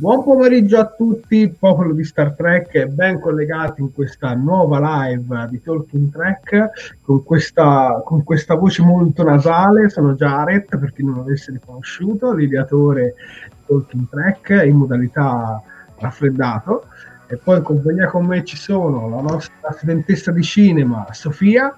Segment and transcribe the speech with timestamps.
[0.00, 5.60] Buon pomeriggio a tutti, popolo di Star Trek, ben collegati in questa nuova live di
[5.60, 6.70] Talking Trek
[7.02, 9.90] con questa, con questa voce molto nasale.
[9.90, 13.14] Sono Jared, per chi non l'avesse riconosciuto, l'ideatore
[13.50, 15.60] di Talking Trek in modalità
[15.98, 16.86] raffreddato.
[17.26, 21.74] E poi in compagnia con me ci sono la nostra studentessa di cinema Sofia,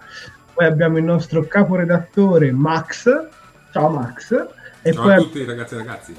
[0.55, 3.11] poi abbiamo il nostro caporedattore Max.
[3.73, 6.17] Ciao Max e Ciao poi a tutti ragazzi e ragazzi.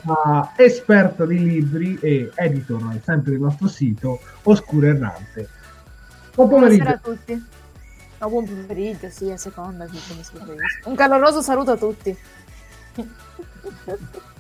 [0.56, 5.50] Esperto di libri e editor sempre del nostro sito Oscuro Errante.
[6.34, 6.84] Buon pomeriggio.
[6.84, 7.46] Buonasera a tutti.
[8.20, 9.88] No, buon pomeriggio, sì, a seconda.
[10.86, 12.18] Un caloroso saluto a tutti.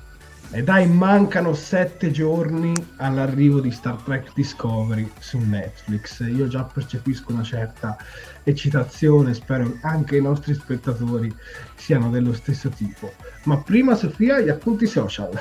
[0.55, 6.19] E dai, mancano sette giorni all'arrivo di Star Trek Discovery su Netflix.
[6.27, 7.97] Io già percepisco una certa
[8.43, 11.35] eccitazione, spero anche i nostri spettatori
[11.75, 13.11] siano dello stesso tipo.
[13.45, 15.31] Ma prima Sofia, gli appunti social.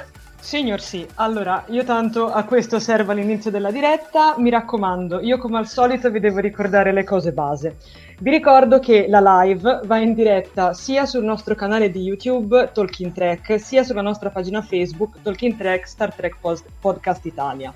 [0.42, 5.56] Signor sì, allora io tanto a questo servo all'inizio della diretta, mi raccomando, io come
[5.56, 7.76] al solito vi devo ricordare le cose base.
[8.18, 13.12] Vi ricordo che la live va in diretta sia sul nostro canale di YouTube Talking
[13.12, 16.36] Track, sia sulla nostra pagina Facebook Talking Track Star Trek
[16.80, 17.72] Podcast Italia.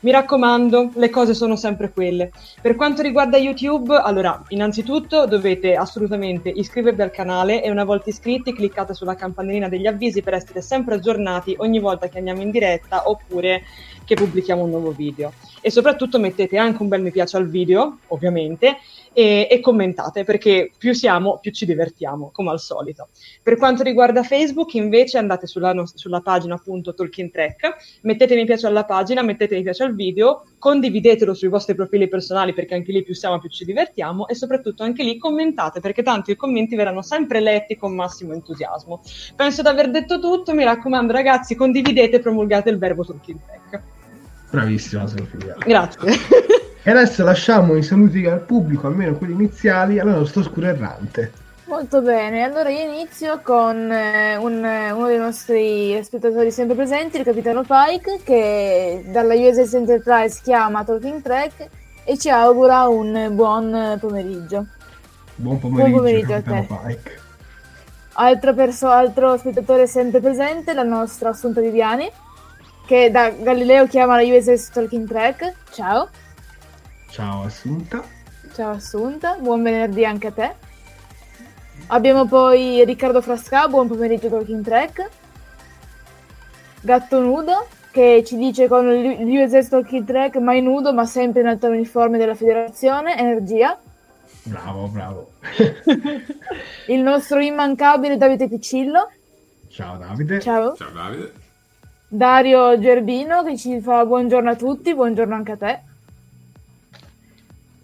[0.00, 2.30] Mi raccomando, le cose sono sempre quelle.
[2.60, 8.52] Per quanto riguarda YouTube, allora, innanzitutto dovete assolutamente iscrivervi al canale e una volta iscritti
[8.52, 13.08] cliccate sulla campanellina degli avvisi per essere sempre aggiornati ogni volta che andiamo in diretta
[13.08, 13.62] oppure
[14.04, 15.32] che pubblichiamo un nuovo video.
[15.62, 18.76] E soprattutto mettete anche un bel mi piace al video, ovviamente,
[19.16, 23.08] e, e, commentate perché più siamo più ci divertiamo come al solito.
[23.42, 28.44] Per quanto riguarda Facebook invece andate sulla, nostra, sulla pagina appunto Talking Track, mettete mi
[28.44, 32.92] piace alla pagina, mettete mi piace al video, condividetelo sui vostri profili personali perché anche
[32.92, 36.76] lì più siamo più ci divertiamo e soprattutto anche lì commentate perché tanto i commenti
[36.76, 39.00] verranno sempre letti con massimo entusiasmo.
[39.34, 43.82] Penso di aver detto tutto, mi raccomando ragazzi condividete e promulgate il verbo Talking Track.
[44.50, 45.56] Bravissima Sofia.
[45.64, 46.56] Grazie.
[46.86, 51.32] E adesso lasciamo i saluti al pubblico, almeno quelli iniziali, al nostro oscuro errante.
[51.64, 57.24] Molto bene, allora io inizio con eh, un, uno dei nostri spettatori sempre presenti, il
[57.24, 61.68] capitano Pike, che dalla USS Enterprise chiama Talking Track
[62.04, 64.66] e ci augura un buon pomeriggio.
[65.34, 66.66] Buon pomeriggio, buon pomeriggio a te.
[66.68, 67.18] Pike.
[68.12, 72.08] Altro, perso- altro spettatore sempre presente, la nostra Assunta Viviani,
[72.86, 75.52] che da Galileo chiama la USS Talking Track.
[75.72, 76.08] Ciao.
[77.16, 78.04] Ciao Assunta.
[78.52, 80.54] Ciao Assunta, buon venerdì anche a te.
[81.86, 85.08] Abbiamo poi Riccardo Frasca, buon pomeriggio Talking Track.
[86.82, 91.68] Gatto Nudo che ci dice con l'USS Talking Track mai nudo ma sempre in alta
[91.68, 93.78] uniforme della federazione, energia.
[94.42, 95.30] Bravo, bravo.
[96.88, 99.10] Il nostro immancabile Davide Piccillo.
[99.70, 100.38] Ciao Davide.
[100.40, 100.74] Ciao.
[100.74, 101.32] Ciao Davide.
[102.08, 105.80] Dario Gerbino che ci fa buongiorno a tutti, buongiorno anche a te.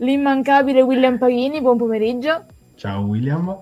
[0.02, 2.44] L'immancabile William Paghini, buon pomeriggio.
[2.74, 3.56] Ciao William.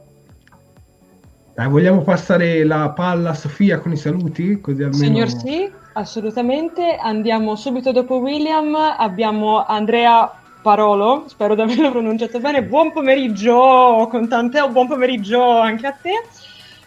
[1.55, 4.59] Dai, vogliamo passare la palla a Sofia con i saluti?
[4.59, 5.05] Così almeno...
[5.05, 6.97] Signor sì, assolutamente.
[6.99, 8.75] Andiamo subito dopo William.
[8.75, 10.33] Abbiamo Andrea
[10.63, 12.63] Parolo, spero di averlo pronunciato bene.
[12.63, 16.25] Buon pomeriggio con tante, buon pomeriggio anche a te.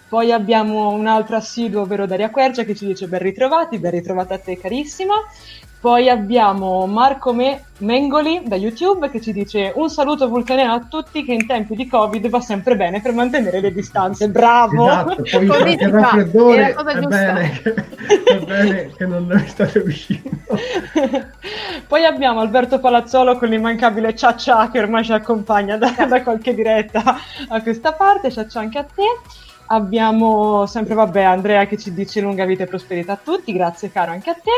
[0.09, 4.33] Poi abbiamo un altro assiduo, ovvero Daria Quercia, che ci dice ben ritrovati, ben ritrovata
[4.33, 5.13] a te carissima.
[5.83, 11.25] Poi abbiamo Marco Me- Mengoli da YouTube che ci dice un saluto vulcaniano a tutti
[11.25, 14.29] che in tempi di Covid va sempre bene per mantenere le distanze.
[14.29, 14.87] Bravo!
[14.87, 17.09] Esatto, poi Così il raffreddore è la cosa è giusta.
[17.09, 17.73] bene, che,
[18.23, 20.29] è bene che non ne state uscendo.
[21.85, 26.55] Poi abbiamo Alberto Palazzolo con l'immancabile Cia Cia che ormai ci accompagna da, da qualche
[26.55, 27.17] diretta
[27.49, 28.31] a questa parte.
[28.31, 29.03] Cia Cia anche a te.
[29.73, 34.11] Abbiamo sempre, vabbè, Andrea che ci dice lunga vita e prosperità a tutti, grazie caro
[34.11, 34.51] anche a te.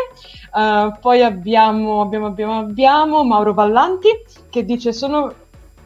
[0.52, 4.10] Uh, poi abbiamo, abbiamo, abbiamo, abbiamo Mauro Vallanti
[4.50, 5.34] che dice sono,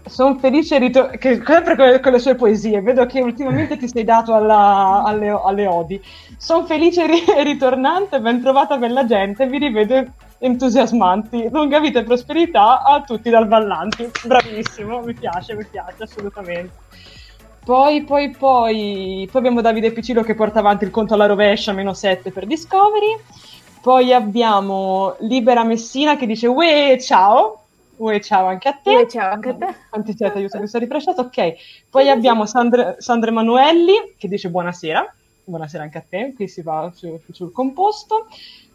[0.03, 3.87] sono felice ritor- che sempre con le, con le sue poesie, vedo che ultimamente ti
[3.87, 6.01] sei dato alla- alle, alle odi.
[6.37, 10.05] Sono felice ri- ritornante, ben trovata bella gente, vi rivedo
[10.39, 11.49] entusiasmanti.
[11.51, 14.09] Lunga vita e prosperità a tutti dal Vallanti.
[14.25, 16.73] Bravissimo, mi piace, mi piace assolutamente.
[17.69, 21.93] Poi, poi, poi, poi abbiamo Davide Piccino che porta avanti il conto alla rovescia, meno
[21.93, 23.15] 7 per Discovery.
[23.79, 27.65] Poi abbiamo Libera Messina che dice Uè, ciao.
[27.97, 28.89] Uè, ciao anche a te.
[28.95, 29.75] Uè, ciao anche a te.
[29.87, 30.39] Quanti siete?
[30.39, 31.21] Aiuto, mi sono rifresciato.
[31.21, 31.53] Ok.
[31.91, 35.13] Poi abbiamo Sandra, Sandra Emanuelli che dice buonasera.
[35.43, 36.33] Buonasera anche a te.
[36.35, 38.25] Qui si va su- sul composto.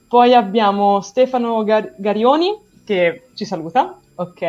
[0.07, 3.99] Poi abbiamo Stefano Gar- Garioni che ci saluta.
[4.15, 4.43] Ok.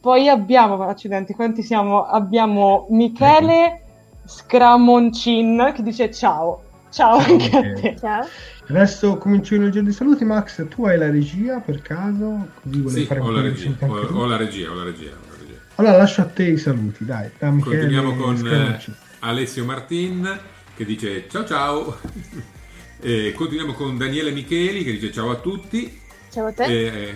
[0.00, 2.04] Poi abbiamo, accidenti, quanti siamo?
[2.04, 3.82] Abbiamo Michele
[4.24, 6.62] Scramoncin che dice ciao.
[6.90, 7.80] Ciao anche a Ok.
[7.80, 7.96] te.
[7.98, 8.26] Ciao.
[8.68, 10.24] Adesso comincio io il giro di saluti.
[10.24, 12.48] Max, tu hai la regia per caso?
[12.62, 14.14] Così volevo Sì, fare ho un la po' di regia, ho, anche tu.
[14.14, 15.58] ho la regia, ho la regia, ho la regia.
[15.76, 17.30] Allora lascio a te i saluti, dai.
[17.38, 18.94] Continuiamo con eh, Scaramucci.
[19.20, 20.38] Alessio Martin
[20.76, 21.96] che dice ciao ciao.
[23.00, 26.00] E continuiamo con Daniele Micheli che dice ciao a tutti.
[26.30, 26.64] Ciao a te.
[26.64, 27.14] Eh,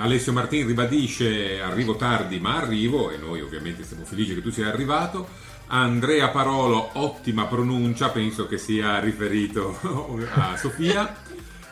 [0.00, 4.68] Alessio Martin ribadisce arrivo tardi ma arrivo e noi ovviamente siamo felici che tu sia
[4.68, 5.28] arrivato.
[5.68, 9.78] Andrea Parolo, ottima pronuncia, penso che sia riferito
[10.34, 11.14] a Sofia.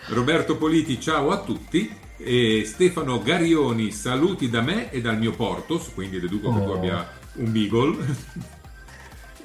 [0.09, 1.91] Roberto Politi, ciao a tutti.
[2.19, 6.75] E Stefano Garioni, saluti da me e dal mio Portos, quindi deduco che tu Oh.
[6.75, 8.55] abbia un beagle.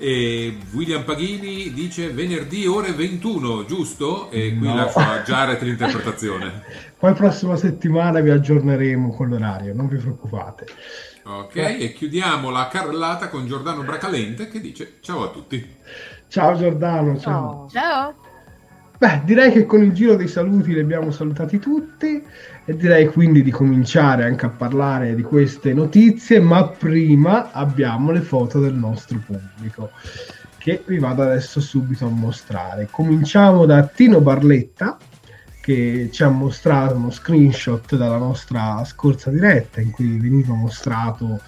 [0.04, 4.32] E William Paghini dice venerdì ore 21, giusto?
[4.32, 4.74] E qui No.
[4.74, 6.64] lascio a Jared l'interpretazione.
[7.02, 10.68] Poi prossima settimana vi aggiorneremo con l'orario, non vi preoccupate.
[11.24, 15.78] Ok, e chiudiamo la carrellata con Giordano Bracalente che dice ciao a tutti.
[16.28, 17.68] Ciao Giordano, ciao.
[17.72, 18.14] Ciao.
[18.14, 18.16] Ciao.
[19.00, 22.24] Beh, direi che con il giro dei saluti li abbiamo salutati tutti
[22.66, 28.22] e direi quindi di cominciare anche a parlare di queste notizie, ma prima abbiamo le
[28.22, 29.90] foto del nostro pubblico
[30.60, 32.90] che vi vado adesso subito a mostrare.
[32.92, 35.00] Cominciamo da Tino Barletta
[35.62, 41.40] che ci ha mostrato uno screenshot dalla nostra scorsa diretta in cui veniva mostrato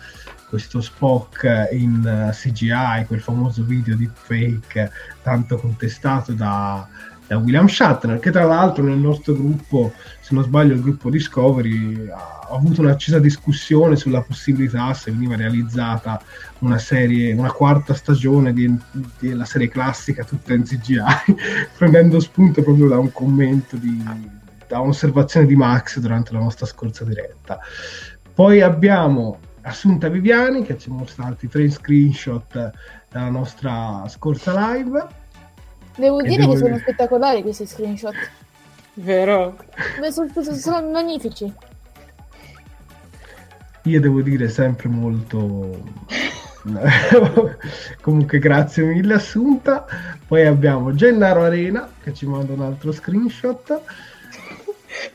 [0.48, 4.92] questo Spock in eh, CGI, quel famoso video deepfake
[5.24, 6.88] tanto contestato da,
[7.34, 12.08] da William Shatner, che tra l'altro nel nostro gruppo, se non sbaglio il gruppo Discovery,
[12.10, 16.22] ha avuto un'accesa discussione sulla possibilità se veniva realizzata
[16.60, 18.54] una serie, una quarta stagione
[19.20, 21.02] della serie classica tutta in CGI,
[21.78, 24.04] prendendo spunto proprio da un commento di,
[24.68, 27.60] da un'osservazione di Max durante la nostra scorsa diretta.
[28.34, 32.72] Poi abbiamo Assunta Viviani che ci ha mostrato i tre screenshot
[33.10, 35.22] dalla nostra scorsa live.
[35.96, 38.14] Devo E dire devo che sono spettacolari questi screenshot.
[38.96, 39.58] Vero?
[40.00, 41.52] Beh, sono, sono- sono magnifici.
[43.84, 45.82] Io devo dire sempre molto...
[48.02, 49.86] Comunque grazie mille Assunta.
[50.26, 53.82] Poi abbiamo Gennaro Arena che ci manda un altro screenshot.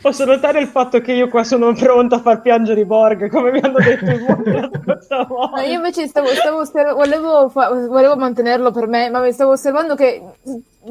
[0.00, 3.50] Posso notare il fatto che io qua sono pronta a far piangere i Borg, come
[3.50, 5.56] mi hanno detto i Borg la scorsa volta.
[5.60, 9.52] No, io invece stavo, stavo osserv- volevo, fa- volevo mantenerlo per me, ma mi stavo
[9.52, 10.22] osservando che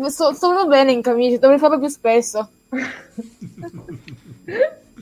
[0.07, 2.49] sto proprio bene in camicia, dovrei farlo più spesso.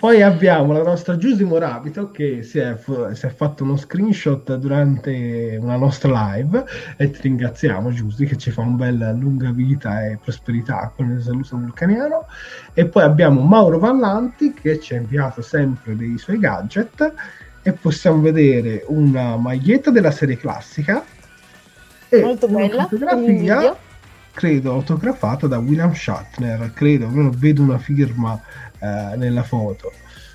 [0.05, 2.77] Poi abbiamo la nostra Giusy Morabito che si è,
[3.13, 6.63] si è, fatto uno screenshot durante una nostra live
[6.95, 11.23] e ti ringraziamo Giusy che ci fa un bel lunga vita e prosperità con il
[11.23, 12.27] saluto vulcaniano.
[12.75, 17.13] E poi abbiamo Mauro Vallanti che ci ha inviato sempre dei suoi gadget
[17.63, 21.03] e possiamo vedere una maglietta della serie classica
[22.09, 23.75] e Molto una bella, fotografia
[24.35, 28.39] credo autografata da William Shatner credo, almeno vedo una firma
[28.77, 29.91] eh, nella foto.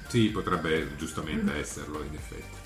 [0.09, 2.59] Sì, potrebbe giustamente esserlo in effetti.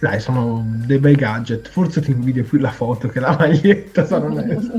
[0.00, 1.68] Dai, sono dei bei gadget.
[1.70, 4.72] Forse ti invidio più la foto che la maglietta, sono onesto.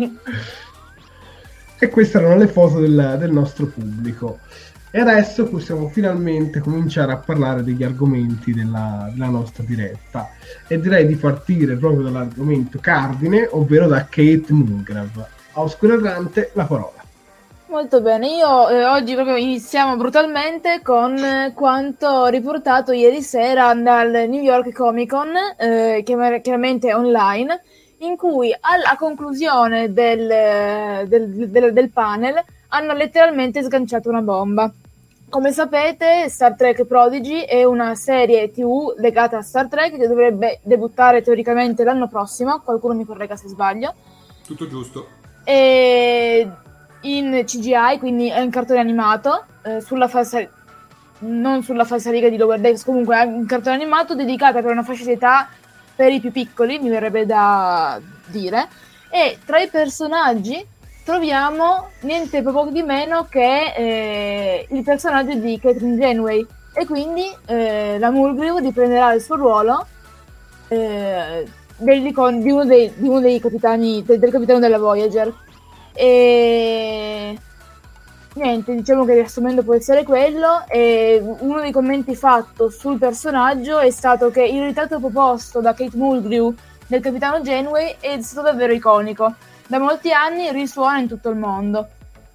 [1.80, 4.40] e queste erano le foto del, del, nostro pubblico.
[4.92, 10.32] E adesso possiamo finalmente cominciare a parlare degli argomenti della, della nostra diretta.
[10.68, 15.40] E direi di partire proprio dall'argomento cardine, ovvero da Kate Mulgrave.
[15.54, 17.02] A Oscuro Errante, la parola.
[17.72, 24.12] Molto bene, io eh, oggi proprio iniziamo brutalmente con eh, quanto riportato ieri sera dal
[24.28, 27.62] New York Comic Con, eh, chiaramente online,
[28.00, 34.70] in cui alla conclusione del, del, del, del, panel hanno letteralmente sganciato una bomba.
[35.30, 40.60] Come sapete, Star Trek Prodigy è una serie TV legata a Star Trek che dovrebbe
[40.64, 43.94] debuttare teoricamente l'anno prossimo, qualcuno mi corregga se sbaglio.
[44.46, 45.20] Tutto giusto.
[45.44, 46.50] E
[47.02, 50.46] in CGI, quindi è un cartone animato, eh, sulla falsa,
[51.20, 55.06] non sulla falsariga di Lower Decks, comunque è un cartone animato dedicato per una fascia
[55.06, 55.50] di età
[55.96, 58.68] per i più piccoli, mi verrebbe da dire.
[59.10, 60.66] E tra i personaggi
[61.04, 66.46] troviamo niente poco di meno che eh, il personaggio di Catherine Janeway.
[66.74, 69.86] E quindi eh, la Mulgrew riprenderà il suo ruolo
[71.82, 75.34] di, uno dei, di, uno dei, capitani, del, del capitano della Voyager.
[75.94, 77.38] E
[78.34, 80.66] niente, diciamo che riassumendo può essere quello.
[80.68, 85.98] E uno dei commenti fatto sul personaggio è stato che il ritratto proposto da Kate
[85.98, 86.54] Mulgrew
[86.88, 89.34] del capitano Janeway è stato davvero iconico.
[89.68, 91.88] Da molti anni risuona in tutto il mondo.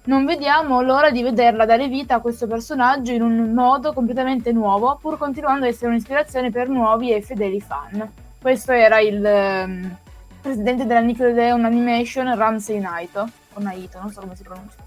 [0.05, 4.97] Non vediamo l'ora di vederla dare vita a questo personaggio in un modo completamente nuovo,
[5.01, 8.26] pur continuando ad essere un'ispirazione per nuovi e fedeli fan.
[8.47, 9.97] Questo era il um,
[10.41, 14.77] presidente della Nickelodeon Animation, Ramsey Naito o Naito, non so come si pronuncia.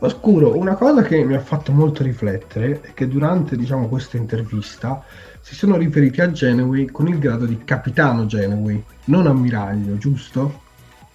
[0.00, 5.04] Oscuro, una cosa che mi ha fatto molto riflettere è che durante diciamo, questa intervista
[5.40, 10.62] si sono riferiti a Genoway con il grado di capitano Genoway, non ammiraglio, giusto?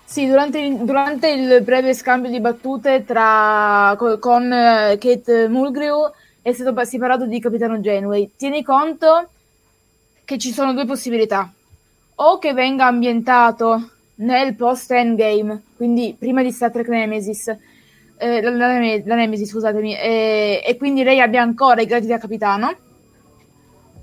[0.06, 6.10] Sì, durante, durante il breve scambio di battute tra, con uh, Kate Mulgrew
[6.42, 8.32] è stato si è parlato di capitano Genoway.
[8.38, 9.28] Tieni conto
[10.30, 11.52] che ci sono due possibilità.
[12.22, 17.48] O che venga ambientato nel post endgame, quindi prima di Star Trek Nemesis,
[18.18, 22.20] eh, la, la, la, Nemesis, scusatemi, e, e, quindi lei abbia ancora i gradi da
[22.20, 22.70] capitano,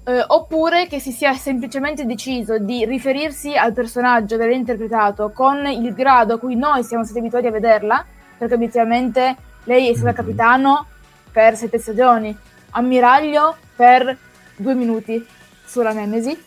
[0.04, 5.64] eh, oppure che si sia semplicemente deciso di riferirsi al personaggio che l'ha interpretato con
[5.66, 8.04] il grado a cui noi siamo stati abituati a vederla,
[8.37, 10.16] perché obiettivamente lei è stata mm-hmm.
[10.16, 10.87] capitano
[11.30, 12.37] per sette stagioni,
[12.71, 14.18] ammiraglio per
[14.56, 15.35] due minuti
[15.76, 16.38] sulla Nemesis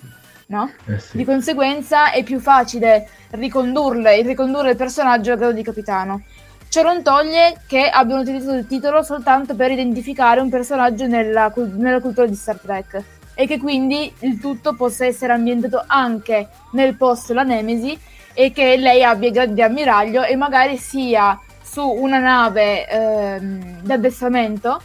[0.49, 0.71] no?
[0.85, 1.17] Eh sì.
[1.17, 6.23] Di conseguenza è più facile ricondurle, ricondurre il personaggio al grado di capitano.
[6.69, 11.99] Ciò non toglie che abbiano utilizzato il titolo soltanto per identificare un personaggio nella, nella
[11.99, 17.31] cultura di Star Trek e che quindi il tutto possa essere ambientato anche nel post
[17.31, 17.97] la Nemesi
[18.33, 23.81] e che lei abbia i gradi di ammiraglio e magari sia su una nave ehm,
[23.81, 24.81] d'addestramento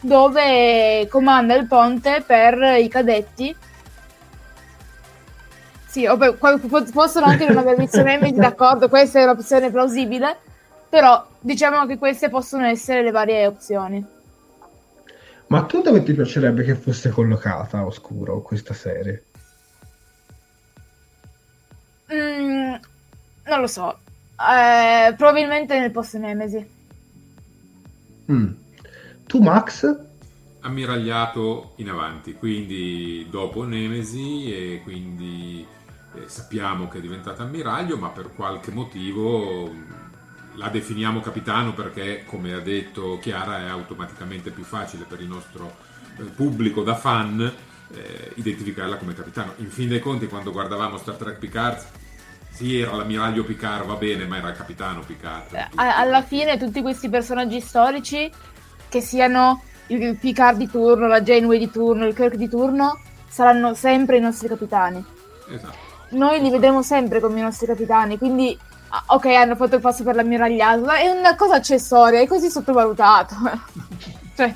[0.00, 3.54] dove comanda il ponte per i cadetti
[5.96, 6.34] sì, vabbè,
[6.92, 10.36] possono anche non aver visto Nemesi, d'accordo, questa è un'opzione plausibile,
[10.90, 14.04] però diciamo che queste possono essere le varie opzioni.
[15.46, 19.24] Ma tu dove ti piacerebbe che fosse collocata a Oscuro questa serie?
[22.12, 22.74] Mm,
[23.46, 23.98] non lo so,
[24.38, 26.74] eh, probabilmente nel post Nemesi.
[28.30, 28.52] Mm.
[29.26, 29.98] Tu Max?
[30.60, 35.74] Ammiragliato in avanti, quindi dopo Nemesi e quindi
[36.16, 39.82] eh, sappiamo che è diventato ammiraglio, ma per qualche motivo mm,
[40.54, 45.74] la definiamo capitano perché, come ha detto Chiara, è automaticamente più facile per il nostro
[46.18, 47.40] eh, pubblico da fan
[47.92, 49.52] eh, identificarla come capitano.
[49.58, 51.84] In fin dei conti, quando guardavamo Star Trek Picard,
[52.50, 55.54] sì, era l'ammiraglio Picard, va bene, ma era il capitano Picard.
[55.54, 58.30] Eh, alla fine, tutti questi personaggi storici,
[58.88, 63.74] che siano il Picard di turno, la Janeway di turno, il Kirk di turno, saranno
[63.74, 65.04] sempre i nostri capitani.
[65.48, 68.56] Esatto noi li vedremo sempre come i nostri capitani, quindi
[68.88, 72.48] ah, ok, hanno fatto il passo per l'ammiragliato, ma è una cosa accessoria, è così
[72.48, 73.34] sottovalutato.
[74.36, 74.54] cioè.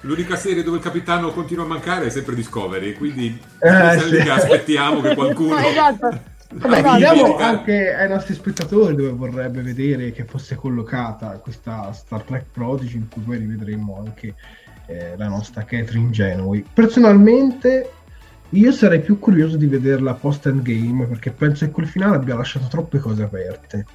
[0.00, 4.16] L'unica serie dove il capitano continua a mancare è sempre Discovery, quindi Eh, sì.
[4.28, 5.56] aspettiamo che qualcuno...
[5.64, 6.32] esatto.
[6.56, 12.44] Vabbè, chiediamo anche ai nostri spettatori dove vorrebbe vedere che fosse collocata questa Star Trek
[12.52, 14.34] Prodigy, in cui poi rivedremo anche
[14.86, 16.64] eh, la nostra Catherine Genoway.
[16.72, 17.90] Personalmente,
[18.50, 22.66] io sarei più curioso di vederla post endgame perché penso che quel finale abbia lasciato
[22.68, 23.86] troppe cose aperte.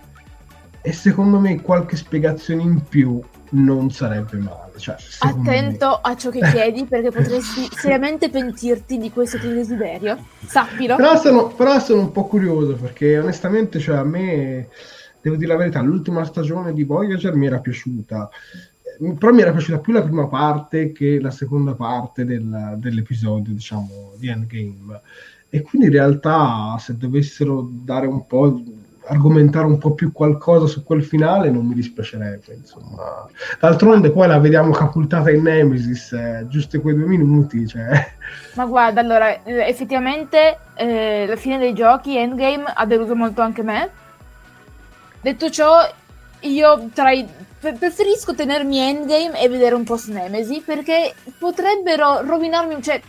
[0.81, 4.71] E secondo me qualche spiegazione in più non sarebbe male.
[4.77, 5.57] Cioè, secondo me.
[5.57, 10.17] Attento a ciò che chiedi perché potresti seriamente pentirti di questo tuo desiderio.
[10.45, 10.95] Sappilo.
[10.95, 14.67] Però sono, però sono un po' curioso perché onestamente, cioè, a me,
[15.21, 18.29] devo dire la verità, l'ultima stagione di Voyager mi era piaciuta.
[19.17, 24.11] Però mi era piaciuta più la prima parte che la seconda parte del- dell'episodio, diciamo,
[24.17, 25.01] di Endgame.
[25.49, 28.61] E quindi in realtà, se dovessero dare un po',
[29.07, 33.25] argomentare un po' più qualcosa su quel finale, non mi dispiacerebbe, insomma.
[33.59, 38.13] D'altronde poi la vediamo capultata in Nemesis, eh, giusto quei due minuti, cioè...
[38.55, 43.63] Ma guarda, allora, eh, effettivamente eh, la fine dei giochi, Endgame, ha deluso molto anche
[43.63, 43.89] me.
[45.21, 45.89] Detto ciò,
[46.41, 47.27] io tra i-
[47.59, 53.01] preferisco tenermi Endgame e vedere un post Nemesi perché potrebbero rovinarmi, cioè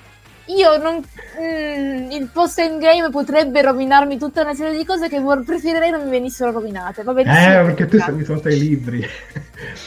[0.47, 5.45] io non mm, il post Endgame potrebbe rovinarmi tutta una serie di cose che vor-
[5.45, 7.05] preferirei non mi venissero rovinate.
[7.05, 7.61] Va benissimo.
[7.61, 9.07] Eh, perché tu sei abituato ai libri.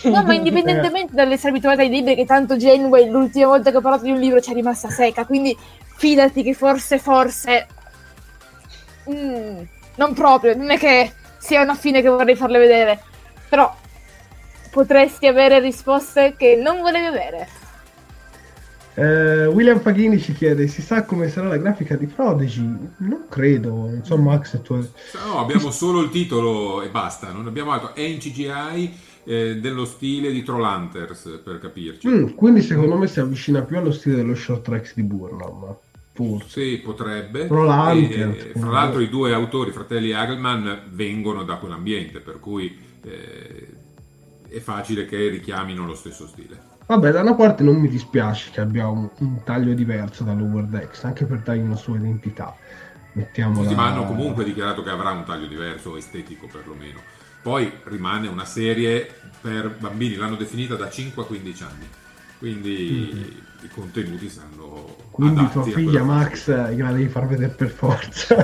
[0.04, 4.06] No, ma indipendentemente dall'essere abituata ai libri, che tanto Janeway l'ultima volta che ho parlato
[4.06, 5.56] di un libro ci è rimasta secca, quindi
[5.98, 7.68] fidati che forse, forse...
[9.10, 9.62] mm,
[9.96, 13.00] non proprio, non è che sia una fine che vorrei farle vedere,
[13.50, 13.76] però
[14.74, 17.48] potresti avere risposte che non volevi avere.
[18.96, 22.62] Eh, William Paghini ci chiede: si sa come sarà la grafica di Prodigy?
[22.98, 24.60] Non credo, so, Max.
[24.62, 24.76] Tu...
[24.76, 27.94] No, abbiamo solo il titolo e basta, non abbiamo altro.
[27.94, 28.94] È in CGI
[29.26, 32.08] eh, dello stile di Trollhunters, per capirci.
[32.08, 35.76] Mm, quindi, secondo me, si avvicina più allo stile dello short tracks di Burnham.
[36.14, 36.48] Forse.
[36.48, 37.48] Sì, potrebbe.
[37.48, 43.68] Trollhunters, E, fra l'altro i due autori, fratelli Hagelman, vengono da quell'ambiente, per cui eh,
[44.54, 46.72] è facile che richiamino lo stesso stile.
[46.86, 51.04] Vabbè, da una parte non mi dispiace che abbia un, un taglio diverso dall'Over Decks,
[51.06, 52.56] anche per dargli una sua identità.
[53.14, 53.70] Mettiamola.
[53.70, 57.00] Sì, ma hanno comunque dichiarato che avrà un taglio diverso, estetico perlomeno.
[57.42, 59.12] Poi rimane una serie
[59.42, 61.88] per bambini, l'hanno definita da 5 a 15 anni.
[62.44, 68.36] Quindi i contenuti saranno Quindi tua figlia Max eh, gliela devi far vedere per forza.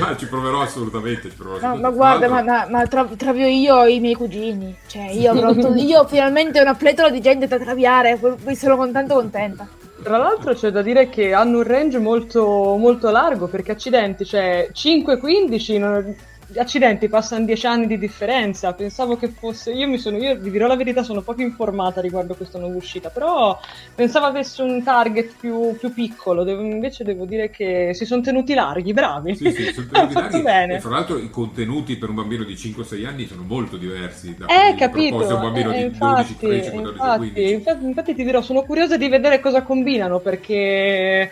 [0.00, 1.30] Ma ci proverò assolutamente.
[1.30, 4.74] Ci proverò No, ma guarda, ma, ma, ma tra- travio io e i miei cugini.
[4.84, 9.14] Cioè, io avrò io finalmente ho una pletora di gente da traviare, poi sono tanto
[9.14, 9.68] contenta.
[10.02, 14.70] Tra l'altro c'è da dire che hanno un range molto, molto largo, perché accidenti, cioè
[14.74, 16.16] 5-15, non-
[16.56, 18.72] accidenti, passano 10 anni di differenza.
[18.72, 19.72] Pensavo che fosse.
[19.72, 20.16] Io mi sono.
[20.18, 23.10] Io vi dirò la verità, sono poco informata riguardo questa nuova uscita.
[23.10, 23.58] Però
[23.94, 26.42] pensavo avesse un target più, più piccolo.
[26.44, 29.36] Devo- invece devo dire che si sono tenuti larghi, bravi.
[29.36, 30.42] Sì, sì, sono tenuti larghi.
[30.42, 30.74] bene.
[30.76, 34.46] E fra l'altro i contenuti per un bambino di 5-6 anni sono molto diversi da
[34.46, 35.16] Eh, capito.
[35.16, 37.52] un bambino eh, di infatti, 12, 13, 14, infatti, 15.
[37.52, 41.30] infatti, infatti ti dirò, sono curiosa di vedere cosa combinano perché.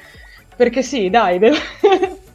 [0.56, 1.56] Perché sì, dai, devo-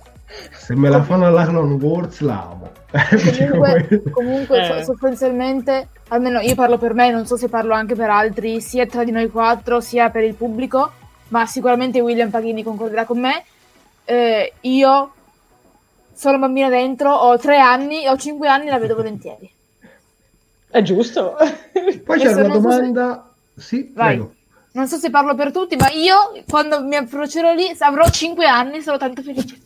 [0.51, 2.71] Se me la fanno alla Clone Wars, la amo.
[3.49, 4.65] Comunque, comunque Eh.
[4.83, 8.85] so- sostanzialmente, almeno io parlo per me, non so se parlo anche per altri, sia
[8.85, 10.91] tra di noi quattro, sia per il pubblico,
[11.29, 13.43] ma sicuramente William Paghini concorderà con me.
[14.05, 15.11] Eh, io
[16.13, 19.49] sono bambina dentro, ho tre anni, ho cinque anni, la vedo volentieri.
[20.69, 21.35] è giusto.
[22.05, 23.29] Poi c'è una so se- domanda.
[23.55, 24.15] Sì, Vai.
[24.15, 24.33] prego.
[24.73, 26.15] Non so se parlo per tutti, ma io
[26.49, 29.57] quando mi approccerò lì avrò cinque anni, sarò tanto felice.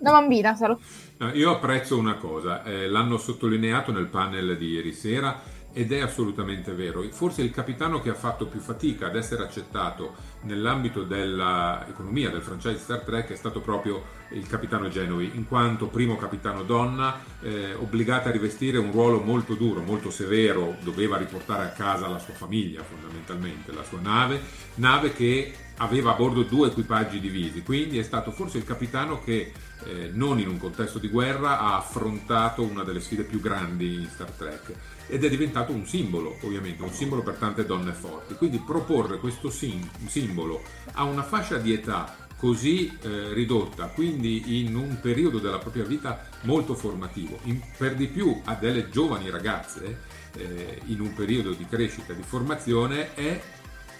[0.00, 0.78] Da bambina sarò.
[1.18, 5.42] No, io apprezzo una cosa, eh, l'hanno sottolineato nel panel di ieri sera
[5.74, 7.02] ed è assolutamente vero.
[7.10, 12.78] Forse il capitano che ha fatto più fatica ad essere accettato nell'ambito dell'economia del franchise
[12.78, 18.30] Star Trek è stato proprio il capitano Genovi, in quanto primo capitano donna, eh, obbligata
[18.30, 22.82] a rivestire un ruolo molto duro, molto severo, doveva riportare a casa la sua famiglia
[22.82, 24.40] fondamentalmente, la sua nave,
[24.76, 29.52] nave che aveva a bordo due equipaggi divisi, quindi è stato forse il capitano che
[29.84, 34.08] eh, non in un contesto di guerra ha affrontato una delle sfide più grandi in
[34.08, 34.72] Star Trek
[35.06, 38.34] ed è diventato un simbolo, ovviamente, un simbolo per tante donne forti.
[38.34, 40.62] Quindi proporre questo sim- simbolo
[40.92, 46.26] a una fascia di età così eh, ridotta, quindi in un periodo della propria vita
[46.42, 50.00] molto formativo, in- per di più a delle giovani ragazze
[50.36, 53.42] eh, in un periodo di crescita, di formazione, è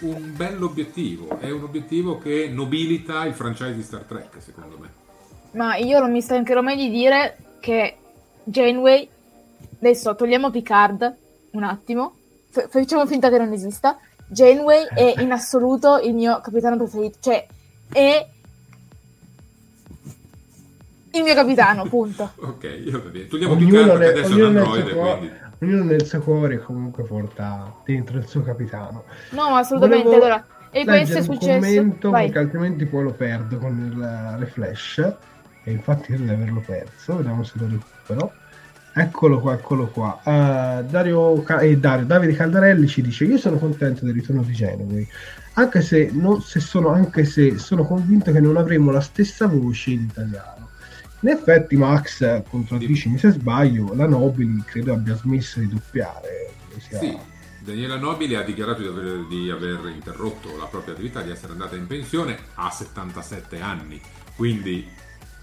[0.01, 5.10] un bell'obiettivo, è un obiettivo che nobilita il franchise di Star Trek, secondo me.
[5.53, 7.97] Ma io non mi stancherò mai di dire che
[8.45, 9.09] Janeway,
[9.79, 11.15] adesso togliamo Picard
[11.53, 12.15] un attimo,
[12.51, 17.47] f- facciamo finta che non esista, Janeway è in assoluto il mio capitano preferito, cioè
[17.93, 18.27] è
[21.13, 22.33] il mio capitano, punto.
[22.41, 23.27] ok, io va bene.
[23.27, 25.37] Togliamo Ognuno, che ne- adesso è un nel androide, suo cuore, quindi...
[25.61, 29.05] ognuno nel suo cuore comunque porta dentro il suo capitano.
[29.31, 30.05] No, assolutamente.
[30.05, 31.59] Volevo Allora, e questo è leggere un successo.
[31.59, 32.25] commento Vai.
[32.27, 35.15] perché altrimenti poi lo perdo con il, le flash
[35.65, 38.33] e infatti credo di averlo perso vediamo se lo recupero.
[38.93, 40.21] Eccolo qua eccolo qua.
[40.25, 44.95] Eh, Dario, eh, Dario Davide Caldarelli ci dice io sono contento del ritorno di Genova
[45.55, 49.91] anche se, non, se sono, anche se sono convinto che non avremo la stessa voce
[49.91, 50.69] in italiano.
[51.21, 56.51] In effetti Max eh, contraddici se sbaglio la Nobili credo abbia smesso di doppiare.
[56.79, 57.19] Sia- Sì,
[57.59, 61.77] Daniela Nobile ha dichiarato di aver, di aver interrotto la propria attività, di essere andata
[61.77, 64.01] in pensione a 77 anni,
[64.35, 64.89] quindi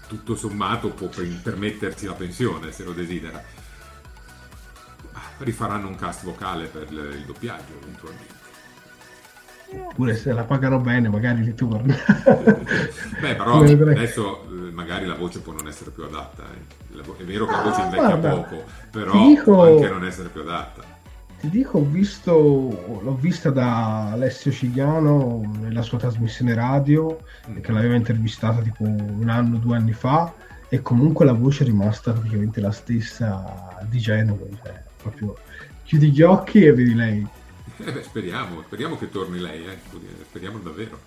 [0.08, 3.42] tutto sommato può per- permettersi la pensione se lo desidera.
[5.12, 8.36] Ah, Rifaranno un cast vocale per il, doppiaggio eventualmente.
[9.70, 11.94] Oppure se la pagano bene magari ritorna.
[13.20, 16.42] Beh, però adesso eh, magari la voce può non essere più adatta.
[16.44, 16.76] eh.
[17.18, 20.30] È vero che la Ah, voce invecchia guarda, poco, però dico- può anche non essere
[20.30, 20.87] più adatta.
[21.40, 27.60] Ti dico, ho visto, l'ho vista da Alessio Cigliano nella sua trasmissione radio, Mm.
[27.60, 30.32] che l'aveva intervistata tipo un anno, due anni fa,
[30.68, 34.44] e comunque la voce è rimasta praticamente la stessa di Genova.
[34.62, 35.36] Cioè, proprio
[35.84, 37.26] chiudi gli occhi e vedi lei.
[37.78, 39.78] Eh beh, speriamo, speriamo che torni lei, eh.
[40.28, 40.98] speriamo davvero.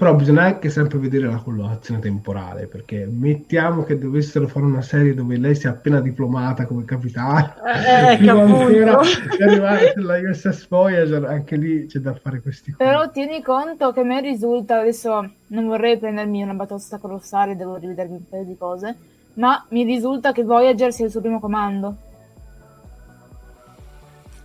[0.00, 5.12] Però bisogna anche sempre vedere la collocazione temporale, perché mettiamo che dovessero fare una serie
[5.12, 9.36] dove lei sia appena diplomata come capitano, Eh, prima che ancora appunto.
[9.36, 12.82] di arrivare sulla USS Voyager, anche lì c'è da fare questi conti.
[12.82, 17.76] Però tieni conto che a me risulta, adesso non vorrei prendermi una batosta colossale, devo
[17.76, 18.96] rivedermi un paio di cose,
[19.34, 21.96] ma mi risulta che Voyager sia il suo primo comando.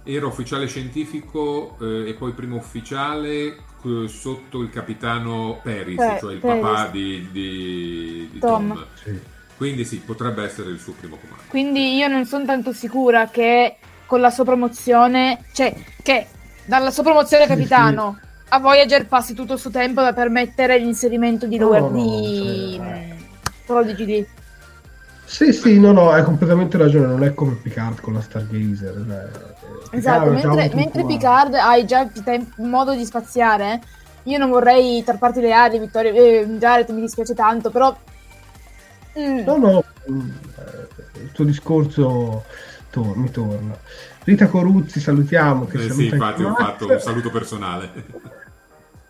[0.04, 3.56] Era ufficiale scientifico eh, e poi primo ufficiale eh,
[4.08, 6.62] sotto il capitano Peris, Pe- cioè il Peris.
[6.62, 8.74] papà di, di- di Tom.
[8.74, 8.86] Tom.
[9.04, 9.20] Sì.
[9.58, 11.44] Quindi sì, potrebbe essere il suo primo comando.
[11.48, 16.28] Quindi io non sono tanto sicura che con la sua promozione, cioè che
[16.66, 18.20] dalla sua promozione a Sì, capitano
[18.50, 22.74] a Voyager passi tutto il suo tempo da permettere l'inserimento di No, lower no, di
[22.76, 23.18] cioè- mm,
[23.66, 24.28] Prodigy.
[25.26, 29.06] Sì, sì, no, no, hai completamente ragione, non è come Picard con la Stargazer.
[29.08, 33.82] cioè, Esatto, Picard ha già mentre, mentre Picard hai già il tem- modo di spaziare,
[34.24, 37.96] io non vorrei tarparti le ali, Vittorio, eh, Jared, mi dispiace tanto, però...
[39.20, 42.44] Mm, No, no, mm, eh, il tuo discorso
[42.90, 43.78] tor- mi torna.
[44.24, 45.66] Rita Coruzzi, salutiamo.
[45.66, 47.90] Che Eh, sì, infatti ho fatto un saluto personale.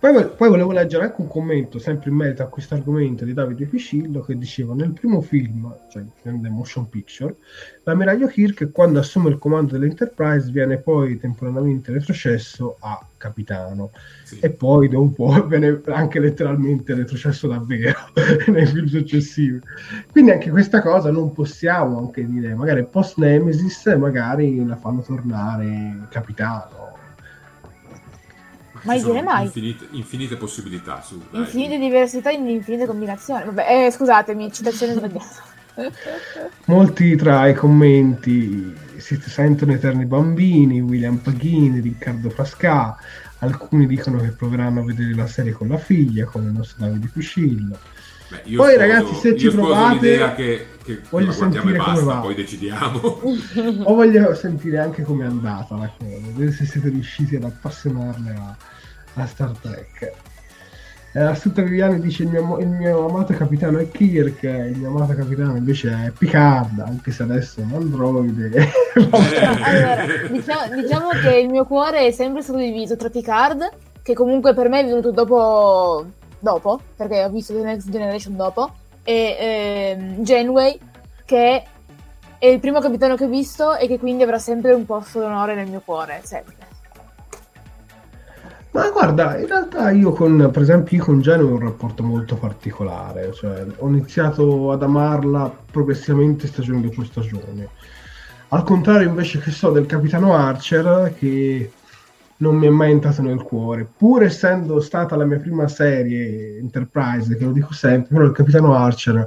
[0.05, 3.65] Poi, poi volevo leggere anche un commento, sempre in merito a questo argomento di Davide
[3.65, 7.37] Piscillo, che diceva nel primo film, cioè nel motion picture,
[7.85, 13.89] l'ammiraglio Kirk quando assume il comando dell'Enterprise viene poi temporaneamente retrocesso a capitano
[14.23, 14.37] Sì.
[14.41, 17.97] e poi dopo viene anche letteralmente retrocesso davvero
[18.45, 19.59] nei film successivi.
[20.11, 26.05] Quindi anche questa cosa non possiamo anche dire, magari post Nemesis magari la fanno tornare
[26.09, 26.84] capitano.
[28.85, 29.45] Mai dire mai.
[29.45, 31.41] Infinite, infinite possibilità su dai.
[31.41, 33.43] infinite diversità in infinite combinazioni.
[33.45, 35.53] Vabbè, eh, scusatemi, citazione sbagliata.
[36.65, 42.95] Molti tra i commenti si sentono eterni bambini, William Paghini, Riccardo Frasca,
[43.39, 47.09] alcuni dicono che proveranno a vedere la serie con la figlia, come il nostro Davide
[47.11, 47.77] Piscillo.
[48.29, 51.77] Beh, io Poi, sposo- ragazzi, se ci provate, l'idea che, che voglio e sentire come
[51.77, 52.15] basta, va.
[52.19, 53.21] poi decidiamo.
[53.83, 58.55] O voglio sentire anche com'è andata la cosa, vedere se siete riusciti ad appassionarle a,
[59.15, 60.13] a Star Trek.
[61.13, 65.13] Eh, Astuta Viviani dice il mio, il mio amato capitano è Kirk, il mio amato
[65.13, 68.69] capitano invece è Picard, anche se adesso è un androide.
[69.12, 73.69] Allora, diciamo, diciamo che il mio cuore è sempre stato diviso tra Picard,
[74.04, 76.06] che comunque per me è venuto dopo,
[76.38, 78.73] dopo perché ho visto The Next Generation dopo,
[79.04, 80.78] e ehm, Janeway,
[81.23, 81.63] che
[82.38, 85.56] è il primo capitano che ho visto e che quindi avrà sempre un posto d'onore
[85.56, 86.74] nel mio cuore, sempre.
[88.75, 92.35] Ma guarda, in realtà io con, per esempio, io con Genova ho un rapporto molto
[92.35, 97.69] particolare, cioè ho iniziato ad amarla progressivamente stagione dopo stagione.
[98.49, 101.71] Al contrario invece che so del Capitano Archer che
[102.38, 107.38] non mi è mai entrato nel cuore, pur essendo stata la mia prima serie Enterprise,
[107.38, 109.25] che lo dico sempre, però il Capitano Archer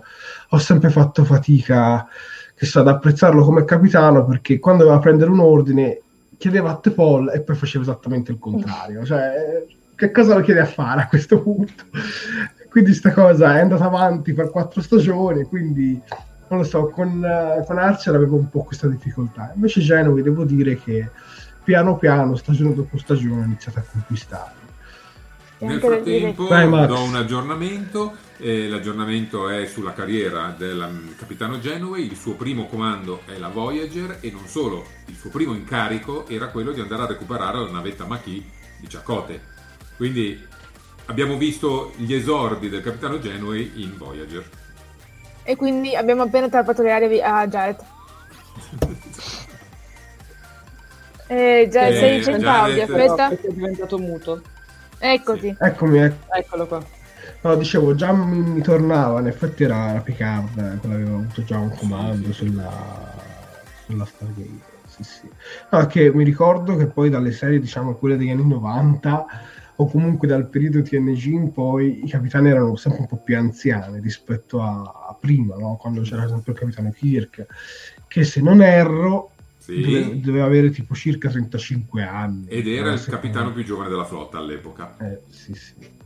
[0.50, 2.06] ho sempre fatto fatica
[2.54, 6.02] che so, ad apprezzarlo come capitano perché quando doveva prendere un ordine
[6.38, 9.04] chiedeva a Tepol e poi faceva esattamente il contrario.
[9.04, 11.84] Cioè, che cosa lo chiede a fare a questo punto?
[12.70, 16.00] Quindi sta cosa è andata avanti per quattro stagioni, quindi
[16.48, 17.26] non lo so, con,
[17.66, 19.52] con Archer avevo un po' questa difficoltà.
[19.54, 21.10] Invece Genovi devo dire che
[21.64, 24.52] piano piano, stagione dopo stagione, ha iniziato a conquistare.
[25.58, 32.16] Nel frattempo Vai, do un aggiornamento, eh, l'aggiornamento è sulla carriera del capitano Genoway, il
[32.16, 36.72] suo primo comando è la Voyager e non solo, il suo primo incarico era quello
[36.72, 38.42] di andare a recuperare la navetta Maquis
[38.78, 39.40] di Chakotay.
[39.96, 40.46] Quindi
[41.06, 44.48] abbiamo visto gli esordi del capitano Genoway in Voyager.
[45.42, 47.78] E quindi abbiamo appena trappato le aree a Jared.
[51.26, 53.30] eh, già, eh, sei in centaudio, aspetta.
[53.30, 54.42] È diventato muto.
[54.98, 55.56] Eccoti.
[55.58, 56.34] Eccomi, ecco.
[56.34, 56.96] Eccolo qua.
[57.48, 61.42] No, dicevo, già mi, mi tornava, in effetti era la Picard, eh, quella aveva avuto
[61.44, 62.70] già un comando sulla,
[63.86, 64.76] sulla Stargate.
[64.86, 65.28] Sì, sì.
[65.70, 69.26] No, che mi ricordo che poi dalle serie, diciamo, quelle degli anni 90
[69.76, 73.98] o comunque dal periodo TNG in poi i capitani erano sempre un po' più anziani
[73.98, 75.78] rispetto a, a prima, no?
[75.80, 77.46] quando c'era sempre il capitano Kirk,
[78.08, 79.80] che se non erro sì.
[79.80, 82.46] dove, doveva avere tipo circa 35 anni.
[82.48, 84.96] Ed era il capitano più giovane della flotta all'epoca.
[84.98, 85.96] Eh, sì, sì.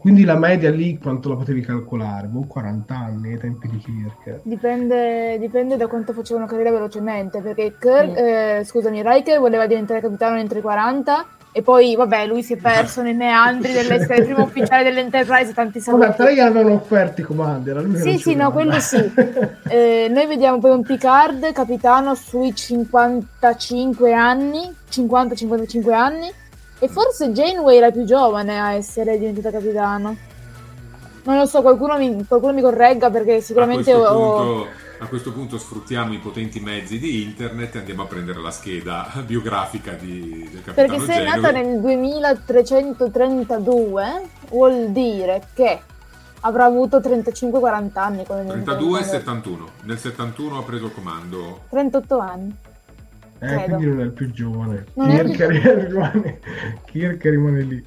[0.00, 2.26] Quindi la media lì quanto la potevi calcolare?
[2.26, 4.40] Boh, 40 anni ai tempi di Kirk.
[4.44, 8.16] Dipende, dipende da quanto facevano carriera velocemente, perché Kirk, mm.
[8.16, 12.56] eh, scusami, Riker voleva diventare capitano entro i 40 e poi, vabbè, lui si è
[12.56, 15.52] perso nei meandri dell'essere il primo ufficiale dell'Enterprise.
[15.52, 16.06] Tanti saluti.
[16.06, 17.70] Vabbè, però gli avevano offerti i comandi.
[17.96, 18.96] Sì, sì, no, quello sì.
[19.68, 26.32] eh, noi vediamo poi un Picard, capitano sui 55 anni, 50-55 anni.
[26.80, 30.16] E forse Janeway era più giovane a essere diventata capitano.
[31.22, 34.36] Non lo so, qualcuno mi, qualcuno mi corregga perché sicuramente ho...
[34.36, 38.50] Punto a questo punto sfruttiamo i potenti mezzi di internet e andiamo a prendere la
[38.50, 45.80] scheda biografica di, del capitano Perché se è nata nel 2332 vuol dire che
[46.40, 48.24] avrà avuto 35-40 anni.
[48.24, 49.68] 32 e 71.
[49.84, 51.62] Nel 71 ha preso il comando.
[51.70, 52.54] 38 anni.
[53.40, 54.84] Eh, quindi non è il più giovane.
[54.94, 55.48] Kirk,
[55.88, 56.40] rimane,
[56.84, 57.84] Kirk rimane lì.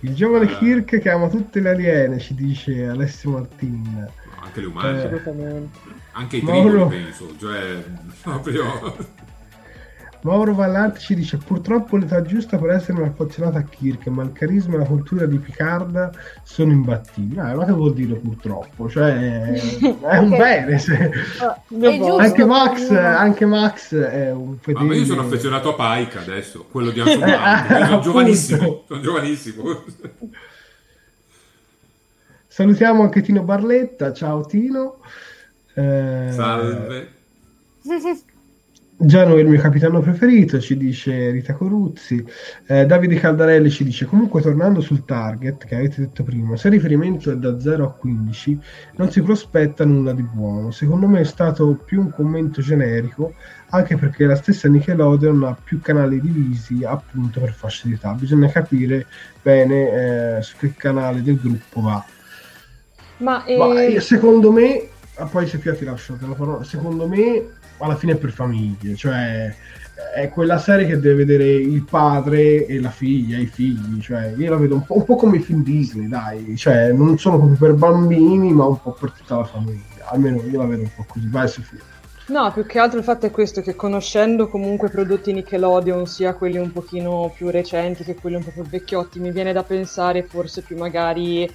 [0.00, 0.58] Il giovane allora.
[0.58, 4.08] Kirk che ama tutte le aliene, ci dice Alessio Martin.
[4.42, 5.02] anche le umane.
[5.02, 5.68] Eh,
[6.12, 6.88] anche i Mauro...
[6.88, 7.82] penso, cioè
[8.22, 8.96] proprio...
[10.22, 14.32] Mauro Vallanti ci dice purtroppo l'età giusta per essere un affezionato a Kirk, ma il
[14.32, 16.10] carisma e la cultura di Picard
[16.42, 17.38] sono imbattibili.
[17.38, 18.88] Ah, ma che vuol dire purtroppo?
[18.88, 20.78] Cioè, è un bene.
[20.78, 21.10] Se...
[21.40, 24.86] Oh, anche, Max, anche, Max, è un fedele.
[24.86, 29.84] Ma io sono affezionato a Pike adesso, quello di Anson eh, sono giovanissimo, sono giovanissimo.
[32.46, 34.98] Salutiamo anche Tino Barletta, ciao Tino.
[35.74, 37.12] Eh, Salve.
[39.00, 42.24] Giano è il mio capitano preferito, ci dice Rita Coruzzi.
[42.66, 46.74] Eh, Davide Caldarelli ci dice: Comunque, tornando sul target che avete detto prima, se il
[46.74, 48.58] riferimento è da 0 a 15,
[48.96, 50.72] non si prospetta nulla di buono.
[50.72, 53.34] Secondo me è stato più un commento generico,
[53.68, 58.14] anche perché la stessa Nickelodeon ha più canali divisi appunto per fasce di età.
[58.14, 59.06] Bisogna capire
[59.40, 62.04] bene eh, su che canale del gruppo va.
[63.18, 63.56] Ma, eh...
[63.56, 68.12] Ma secondo me ah, poi se più ti lascio la parola, secondo me alla fine
[68.12, 69.54] è per famiglie, cioè
[70.14, 74.50] è quella serie che deve vedere il padre e la figlia, i figli, cioè io
[74.50, 77.58] la vedo un po', un po come i film Disney, dai, cioè non sono proprio
[77.58, 81.04] per bambini, ma un po' per tutta la famiglia, almeno io la vedo un po'
[81.08, 81.80] così, vai Sofia.
[82.28, 86.58] No, più che altro il fatto è questo, che conoscendo comunque prodotti Nickelodeon, sia quelli
[86.58, 90.60] un pochino più recenti che quelli un po' più vecchiotti, mi viene da pensare forse
[90.60, 91.50] più magari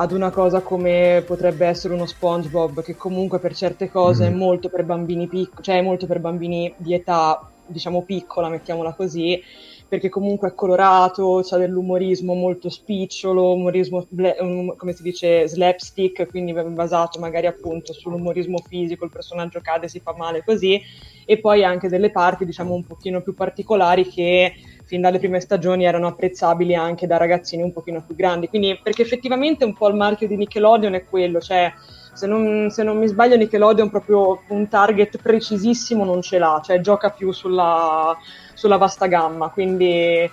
[0.00, 4.32] ad una cosa come potrebbe essere uno SpongeBob che comunque per certe cose mm.
[4.32, 8.94] è molto per bambini piccoli, cioè è molto per bambini di età diciamo piccola, mettiamola
[8.94, 9.42] così,
[9.88, 16.52] perché comunque è colorato, ha dell'umorismo molto spicciolo, umorismo um, come si dice slapstick, quindi
[16.52, 20.80] basato magari appunto sull'umorismo fisico, il personaggio cade, si fa male così,
[21.26, 24.54] e poi anche delle parti diciamo un pochino più particolari che
[24.88, 28.48] fin dalle prime stagioni erano apprezzabili anche da ragazzini un pochino più grandi.
[28.48, 31.70] Quindi, perché effettivamente un po' il marchio di Nickelodeon è quello, cioè
[32.14, 36.80] se non, se non mi sbaglio Nickelodeon proprio un target precisissimo non ce l'ha, cioè
[36.80, 38.16] gioca più sulla,
[38.54, 40.28] sulla vasta gamma, quindi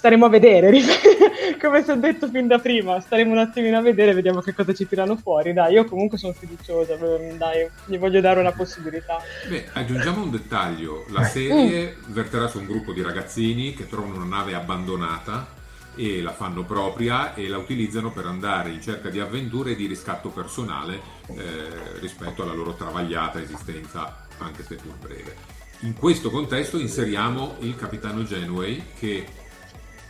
[0.00, 0.72] staremo a vedere,
[1.60, 4.72] come si è detto fin da prima, staremo un attimino a vedere, vediamo che cosa
[4.72, 9.18] ci tirano fuori, dai, io comunque sono fiduciosa, dai, gli voglio dare una possibilità.
[9.46, 12.14] Beh, aggiungiamo un dettaglio, la serie mm.
[12.14, 15.48] verterà su un gruppo di ragazzini che trovano una nave abbandonata
[15.94, 19.84] e la fanno propria e la utilizzano per andare in cerca di avventure e di
[19.84, 25.58] riscatto personale eh, rispetto alla loro travagliata esistenza, anche se pur breve.
[25.80, 29.26] In questo contesto inseriamo il capitano Genway che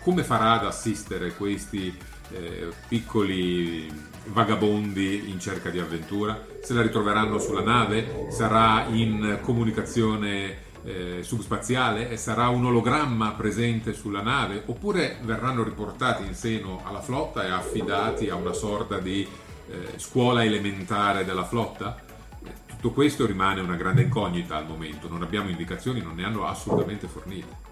[0.03, 1.97] come farà ad assistere questi
[2.33, 3.91] eh, piccoli
[4.27, 6.47] vagabondi in cerca di avventura?
[6.63, 8.29] Se la ritroveranno sulla nave?
[8.31, 12.17] Sarà in comunicazione eh, subspaziale?
[12.17, 14.63] Sarà un ologramma presente sulla nave?
[14.67, 19.27] Oppure verranno riportati in seno alla flotta e affidati a una sorta di
[19.69, 22.09] eh, scuola elementare della flotta?
[22.67, 27.07] Tutto questo rimane una grande incognita al momento, non abbiamo indicazioni, non ne hanno assolutamente
[27.09, 27.69] fornite.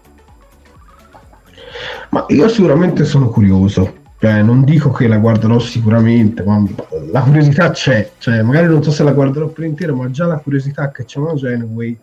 [2.09, 6.63] Ma io sicuramente sono curioso, cioè, non dico che la guarderò sicuramente, ma
[7.11, 10.39] la curiosità c'è, cioè, magari non so se la guarderò per intero, ma già la
[10.39, 11.97] curiosità che c'è una Genway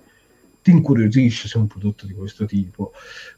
[0.67, 2.91] ti incuriosisce su un prodotto di questo tipo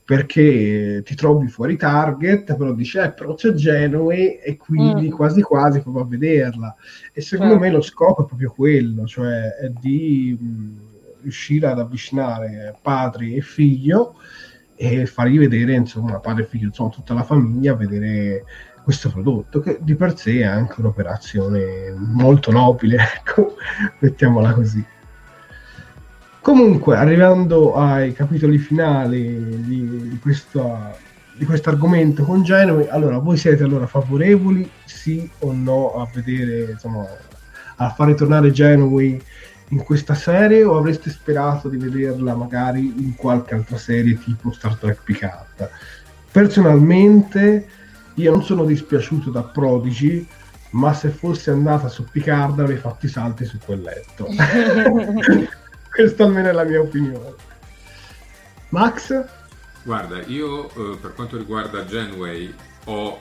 [0.02, 5.10] perché ti trovi fuori target però dici eh però c'è Genway e quindi mm.
[5.10, 6.74] quasi quasi provo a vederla
[7.12, 7.60] e secondo mm.
[7.60, 13.42] me lo scopo è proprio quello cioè è di mh, riuscire ad avvicinare padre e
[13.42, 14.14] figlio
[14.80, 18.44] e fargli vedere insomma padre e figlio insomma tutta la famiglia a vedere
[18.84, 23.56] questo prodotto che di per sé è anche un'operazione molto nobile ecco
[23.98, 24.84] mettiamola così.
[26.40, 30.96] Comunque, arrivando ai capitoli finali di, di, questa,
[31.34, 36.70] di questo argomento con Genova, allora voi siete allora favorevoli, sì o no, a vedere,
[36.70, 37.06] insomma,
[37.76, 39.02] a far ritornare Genova
[39.70, 44.76] in questa serie o avreste sperato di vederla magari in qualche altra serie tipo Star
[44.76, 45.70] Trek Picard?
[46.30, 47.68] Personalmente
[48.14, 50.26] io non sono dispiaciuto da Prodigy,
[50.70, 54.26] ma se fosse andata su Picard avrei fatto i salti su quel letto.
[55.90, 57.34] Questa almeno è la mia opinione.
[58.70, 59.24] Max?
[59.82, 62.52] Guarda, io eh, per quanto riguarda Genway
[62.84, 63.20] ho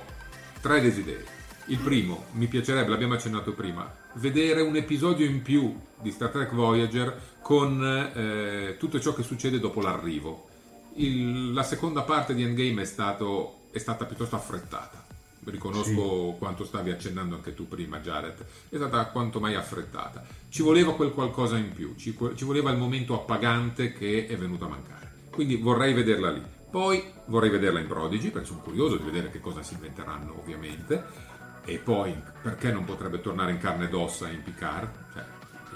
[0.62, 1.24] tre desideri.
[1.66, 6.54] Il primo, mi piacerebbe, l'abbiamo accennato prima, vedere un episodio in più di Star Trek
[6.54, 10.48] Voyager con eh, tutto ciò che succede dopo l'arrivo.
[10.96, 15.06] Il, la seconda parte di Endgame è, stato, è stata piuttosto affrettata
[15.50, 16.38] riconosco sì.
[16.38, 20.24] quanto stavi accennando anche tu prima Jared, è stata quanto mai affrettata.
[20.50, 24.66] Ci voleva quel qualcosa in più, ci, ci voleva il momento appagante che è venuto
[24.66, 25.12] a mancare.
[25.30, 26.44] Quindi vorrei vederla lì.
[26.70, 31.26] Poi vorrei vederla in Prodigy, perché sono curioso di vedere che cosa si inventeranno ovviamente.
[31.66, 34.90] E poi perché non potrebbe tornare in carne ed ossa in Picard?
[35.14, 35.24] Cioè,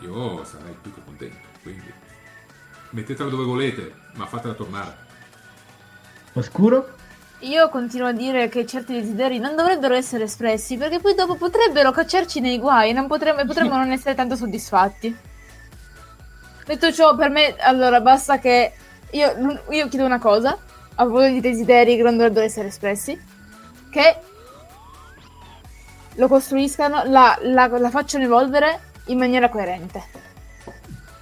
[0.01, 1.47] io sarei più che contento.
[1.61, 1.91] Quindi
[2.91, 4.95] mettetela dove volete, ma fatela tornare.
[6.33, 6.99] Oscuro?
[7.39, 11.91] Io continuo a dire che certi desideri non dovrebbero essere espressi perché poi dopo potrebbero
[11.91, 15.17] cacciarci nei guai e potremmo, potremmo non essere tanto soddisfatti.
[16.65, 18.73] Detto ciò, per me, allora basta che.
[19.13, 20.57] Io, io chiedo una cosa
[20.95, 23.19] a voi di desideri che non dovrebbero essere espressi:
[23.89, 24.17] che
[26.15, 30.03] lo costruiscano, la, la, la facciano evolvere in maniera coerente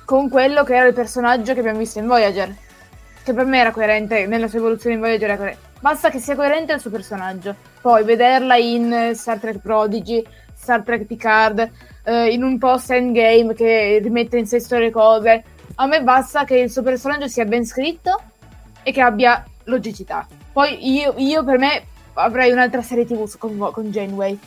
[0.10, 2.52] con quello che era il personaggio che abbiamo visto in Voyager.
[3.24, 5.30] Che per me era coerente nella sua evoluzione in Voyager.
[5.30, 7.56] Era Basta che sia coerente il suo personaggio.
[7.80, 11.70] Poi vederla in Star Trek Prodigy, Star Trek Picard,
[12.06, 15.44] eh, in un post endgame che rimette in sé storie cose.
[15.76, 18.20] A me basta che il suo personaggio sia ben scritto
[18.82, 20.28] e che abbia logicità.
[20.52, 21.84] Poi io, io per me
[22.16, 24.40] avrei un'altra serie TV con, con Janeway.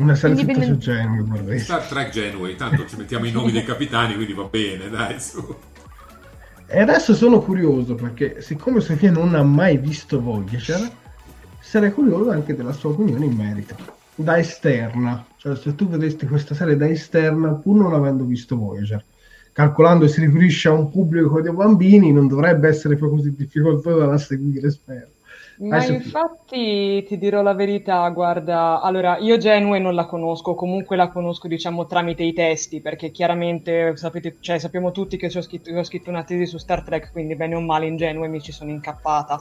[0.00, 0.80] Una serie Indipendent...
[0.80, 1.58] su Janeway vorrei.
[1.58, 5.54] Star Trek Janeway, tanto ci mettiamo i nomi dei capitani, quindi va bene, dai, su.
[6.66, 10.90] E adesso sono curioso perché, siccome Sofia non ha mai visto Voyager,
[11.60, 13.76] sarei curioso anche della sua opinione in merito.
[14.14, 19.04] Da esterna, cioè se tu vedesti questa serie da esterna, pur non avendo visto Voyager,
[19.52, 24.06] calcolando che si riferisce a un pubblico di bambini, non dovrebbe essere poi così difficoltoso
[24.06, 25.08] da seguire, spero.
[25.60, 25.92] Ma Adesso...
[25.92, 31.48] infatti ti dirò la verità, guarda, allora io Genue non la conosco, comunque la conosco
[31.48, 36.08] diciamo tramite i testi, perché chiaramente sapete, cioè, sappiamo tutti che ho scritto, ho scritto
[36.08, 39.38] una tesi su Star Trek, quindi bene o male in Genue mi ci sono incappata.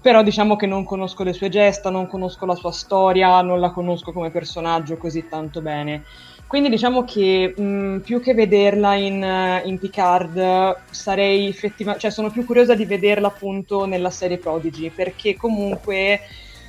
[0.00, 3.70] Però diciamo che non conosco le sue gesta, non conosco la sua storia, non la
[3.72, 6.04] conosco come personaggio così tanto bene.
[6.50, 12.44] Quindi diciamo che mh, più che vederla in, in Picard sarei effettivamente, cioè sono più
[12.44, 16.18] curiosa di vederla appunto nella serie Prodigy, perché comunque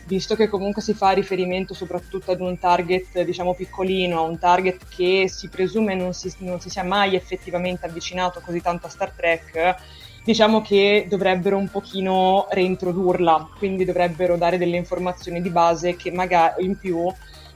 [0.06, 4.88] visto che comunque si fa riferimento soprattutto ad un target diciamo piccolino, a un target
[4.88, 9.10] che si presume non si, non si sia mai effettivamente avvicinato così tanto a Star
[9.10, 9.78] Trek,
[10.24, 16.66] diciamo che dovrebbero un pochino reintrodurla, quindi dovrebbero dare delle informazioni di base che magari
[16.66, 17.12] in più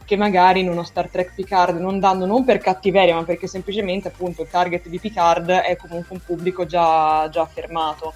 [0.06, 4.08] che magari in uno Star Trek Picard non danno non per cattiveria, ma perché semplicemente
[4.08, 8.14] appunto il target di Picard è comunque un pubblico già, già affermato.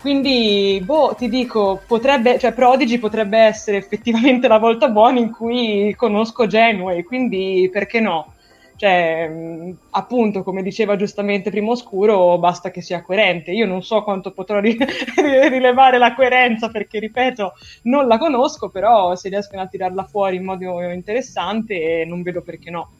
[0.00, 5.94] Quindi, boh, ti dico, potrebbe, cioè Prodigy potrebbe essere effettivamente la volta buona in cui
[5.96, 8.32] conosco Genway, quindi perché no?
[8.80, 9.30] Cioè,
[9.90, 13.50] appunto, come diceva giustamente Primo Oscuro, basta che sia coerente.
[13.50, 14.74] Io non so quanto potrò ri-
[15.50, 17.52] rilevare la coerenza perché, ripeto,
[17.82, 22.70] non la conosco, però se riescono a tirarla fuori in modo interessante, non vedo perché
[22.70, 22.92] no.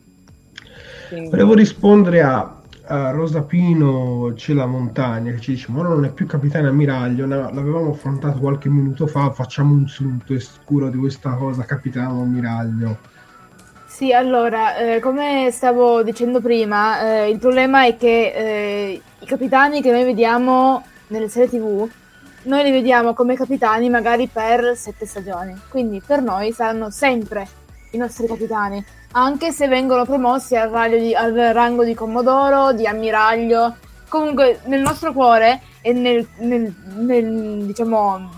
[1.09, 1.31] Quindi...
[1.31, 6.27] Volevo rispondere a, uh, Rosapino c'è la montagna che ci dice ma non è più
[6.27, 12.21] capitano ammiraglio, l'avevamo affrontato qualche minuto fa, facciamo un sunto scuro di questa cosa, capitano
[12.21, 12.99] ammiraglio.
[14.01, 19.83] Sì, allora, eh, come stavo dicendo prima, eh, il problema è che eh, i capitani
[19.83, 21.87] che noi vediamo nelle serie tv,
[22.45, 27.47] noi li vediamo come capitani magari per sette stagioni, quindi per noi saranno sempre
[27.91, 28.83] i nostri capitani
[29.13, 33.77] anche se vengono promossi al, di, al rango di commodoro, di ammiraglio.
[34.09, 38.31] Comunque nel nostro cuore e nel, nel, nel diciamo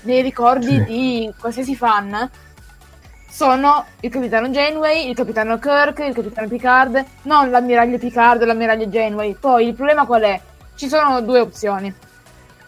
[0.00, 0.84] nei ricordi sì.
[0.84, 2.30] di qualsiasi fan
[3.34, 8.86] sono il capitano Janeway, il capitano Kirk, il capitano Picard, non l'ammiraglio Picard o l'ammiraglio
[8.86, 9.34] Janeway.
[9.34, 10.40] Poi il problema qual è?
[10.76, 11.92] Ci sono due opzioni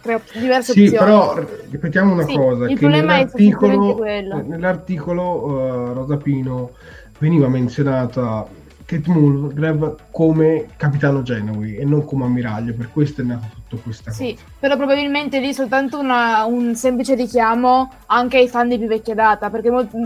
[0.01, 1.05] tre diverse sì, opzioni.
[1.05, 6.71] però ripetiamo una sì, cosa, il che nell'articolo, nell'articolo uh, Rosapino
[7.19, 8.45] veniva menzionata
[8.87, 14.11] Kate Mulgrave come capitano Genowi e non come ammiraglio, per questo è nato tutto questo.
[14.11, 19.13] Sì, però probabilmente lì soltanto una, un semplice richiamo anche ai fan di più vecchia
[19.13, 19.97] data, perché molti,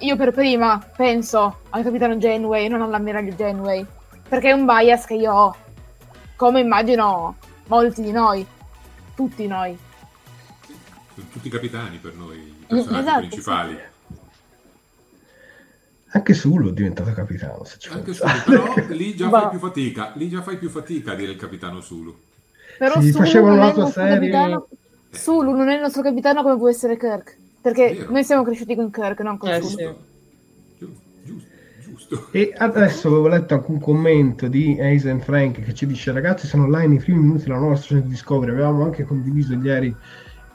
[0.00, 3.86] io per prima penso al capitano Janeway e non all'ammiraglio Janeway,
[4.28, 5.56] perché è un bias che io ho,
[6.36, 7.36] come immagino
[7.68, 8.46] molti di noi
[9.14, 9.74] tutti noi.
[11.14, 13.72] Sono tutti capitani per noi, i personaggi esatto, principali.
[13.72, 13.95] Sì.
[16.16, 17.64] Anche Sulu è diventato capitano.
[17.64, 21.12] Se ci Anche Sulu, però lì già, fai più fatica, lì già fai più fatica
[21.12, 22.14] a dire il capitano Sulu.
[22.78, 24.14] Però sì, Sulu facevano la tua serie...
[24.14, 24.68] Capitano...
[25.10, 27.36] Sulu non è il nostro capitano come può essere Kirk.
[27.60, 29.76] Perché noi siamo cresciuti con Kirk, non con eh, Sulu.
[29.76, 30.14] Sì
[32.06, 32.28] giusto.
[32.30, 36.64] E adesso avevo letto anche un commento di Aizen Frank che ci dice ragazzi sono
[36.64, 39.94] online i primi minuti della nuova stagione di Discovery, avevamo anche condiviso ieri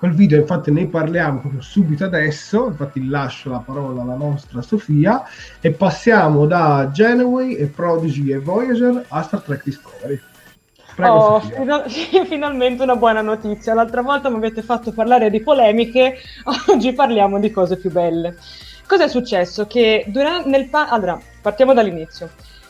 [0.01, 5.21] quel video, infatti ne parliamo proprio subito adesso, infatti lascio la parola alla nostra Sofia
[5.59, 10.19] e passiamo da Genoway e Prodigy e Voyager a Star Trek Discovery.
[10.95, 11.85] Prego, oh, final-
[12.25, 13.75] finalmente una buona notizia.
[13.75, 16.15] L'altra volta mi avete fatto parlare di polemiche,
[16.69, 18.37] oggi parliamo di cose più belle.
[18.87, 19.67] Cosa è successo?
[19.67, 22.27] Che durante, nel pa- allora, partiamo dall'inizio.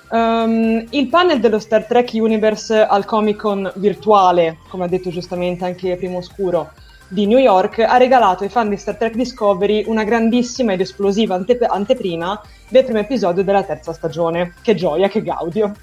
[0.10, 5.64] Um, il panel dello Star Trek Universe al Comic Con virtuale, come ha detto giustamente
[5.64, 6.72] anche Primo Oscuro,
[7.12, 11.36] di New York, ha regalato ai fan di Star Trek Discovery una grandissima ed esplosiva
[11.36, 14.54] ante- anteprima del primo episodio della terza stagione.
[14.62, 15.76] Che gioia, che gaudio!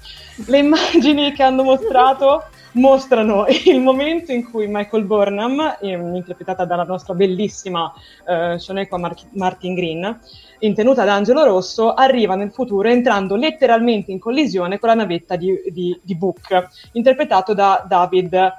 [0.47, 7.13] Le immagini che hanno mostrato mostrano il momento in cui Michael Burnham, interpretata dalla nostra
[7.13, 7.93] bellissima
[8.27, 10.19] eh, Shonequa Mar- Martin Green,
[10.61, 15.53] in tenuta d'Angelo Rosso, arriva nel futuro entrando letteralmente in collisione con la navetta di,
[15.71, 18.51] di, di Book, interpretato da David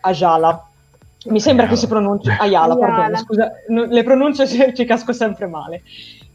[0.00, 0.70] Ajala.
[1.28, 1.68] Mi sembra Ayala.
[1.68, 2.76] che si pronunci Ayala, Ayala.
[2.76, 5.82] Pardon, scusa, le pronunce ci, ci casco sempre male.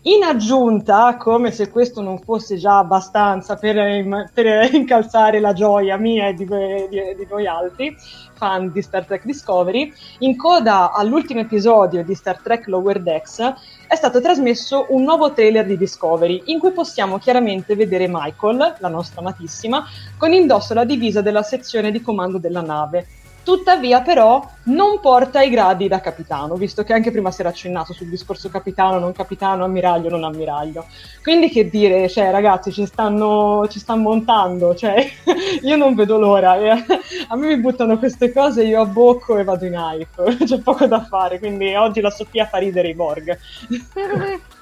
[0.05, 6.27] In aggiunta, come se questo non fosse già abbastanza per, per incalzare la gioia mia
[6.27, 7.95] e di, di, di, voi altri,
[8.33, 13.53] fan di Star Trek Discovery, in coda all'ultimo episodio di Star Trek Lower Decks
[13.87, 18.89] è stato trasmesso un nuovo trailer di Discovery in cui possiamo chiaramente vedere Michael, la
[18.89, 19.85] nostra amatissima,
[20.17, 23.05] con indosso la divisa della sezione di comando della nave
[23.51, 27.91] Tuttavia, però, non porta i gradi da capitano, visto che anche prima si era accennato
[27.91, 30.85] sul discorso capitano, non capitano, ammiraglio, non ammiraglio.
[31.21, 35.05] Quindi, che dire, cioè, ragazzi, ci stanno, ci stanno montando, cioè,
[35.63, 36.51] io non vedo l'ora.
[36.51, 40.37] a me mi buttano queste cose, io abbocco e vado in hype.
[40.47, 43.37] C'è poco da fare, quindi oggi la Sofia fa ridere i Borg.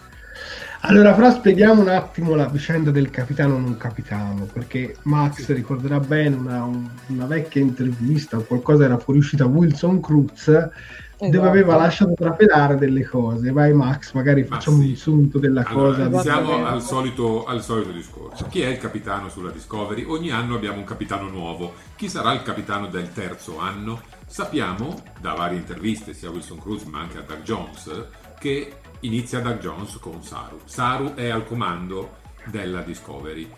[0.82, 6.36] Allora, però spieghiamo un attimo la vicenda del capitano non capitano, perché Max ricorderà bene
[6.36, 6.68] una,
[7.08, 11.30] una vecchia intervista o qualcosa era fuoriuscita Wilson Cruz esatto.
[11.30, 13.52] dove aveva lasciato trapelare delle cose.
[13.52, 14.90] Vai Max, magari facciamo Ma sì.
[14.90, 16.22] un sunto della allora, cosa.
[16.22, 18.46] Siamo al solito, al solito discorso.
[18.50, 20.04] Chi è il capitano sulla Discovery?
[20.06, 21.74] Ogni anno abbiamo un capitano nuovo.
[21.96, 24.02] Chi sarà il capitano del terzo anno?
[24.26, 27.92] Sappiamo da varie interviste, sia a Wilson Cruz ma anche a Doug Jones,
[28.40, 30.60] che inizia Doug Jones con Saru.
[30.66, 33.50] Saru è al comando della Discovery.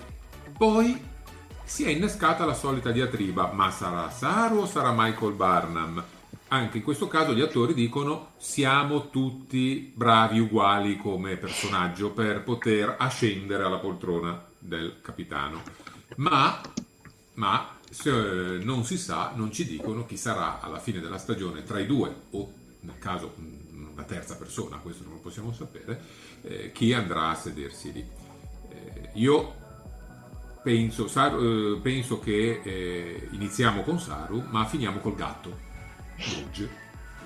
[0.58, 1.10] Poi
[1.64, 6.04] si è innescata la solita diatriba, ma sarà Saru o sarà Michael Barnum?
[6.50, 12.96] Anche in questo caso gli attori dicono siamo tutti bravi uguali come personaggio per poter
[13.00, 15.62] ascendere alla poltrona del capitano.
[16.18, 16.62] Ma,
[17.36, 21.80] ma se non si sa, non ci dicono chi sarà alla fine della stagione tra
[21.80, 23.34] i due o nel caso
[24.02, 26.00] una terza persona, questo non lo possiamo sapere,
[26.44, 28.06] eh, chi andrà a sedersi lì.
[28.70, 29.56] Eh, io
[30.64, 35.70] penso, Saru, eh, penso che eh, iniziamo con Saru, ma finiamo col gatto,
[36.18, 36.70] Rouge,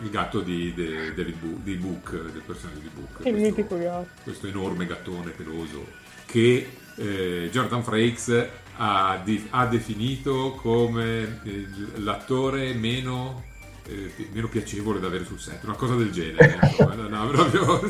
[0.01, 3.25] il gatto di, de, David Bu, di Book, del personaggio di Book.
[3.25, 4.21] Il mitico gatto.
[4.23, 8.47] Questo enorme gattone peloso che eh, Jordan Frakes
[8.77, 11.67] ha, di- ha definito come eh,
[11.97, 13.43] l'attore meno,
[13.87, 16.59] eh, meno piacevole da avere sul set, una cosa del genere.
[16.63, 17.81] insomma, no, no, proprio-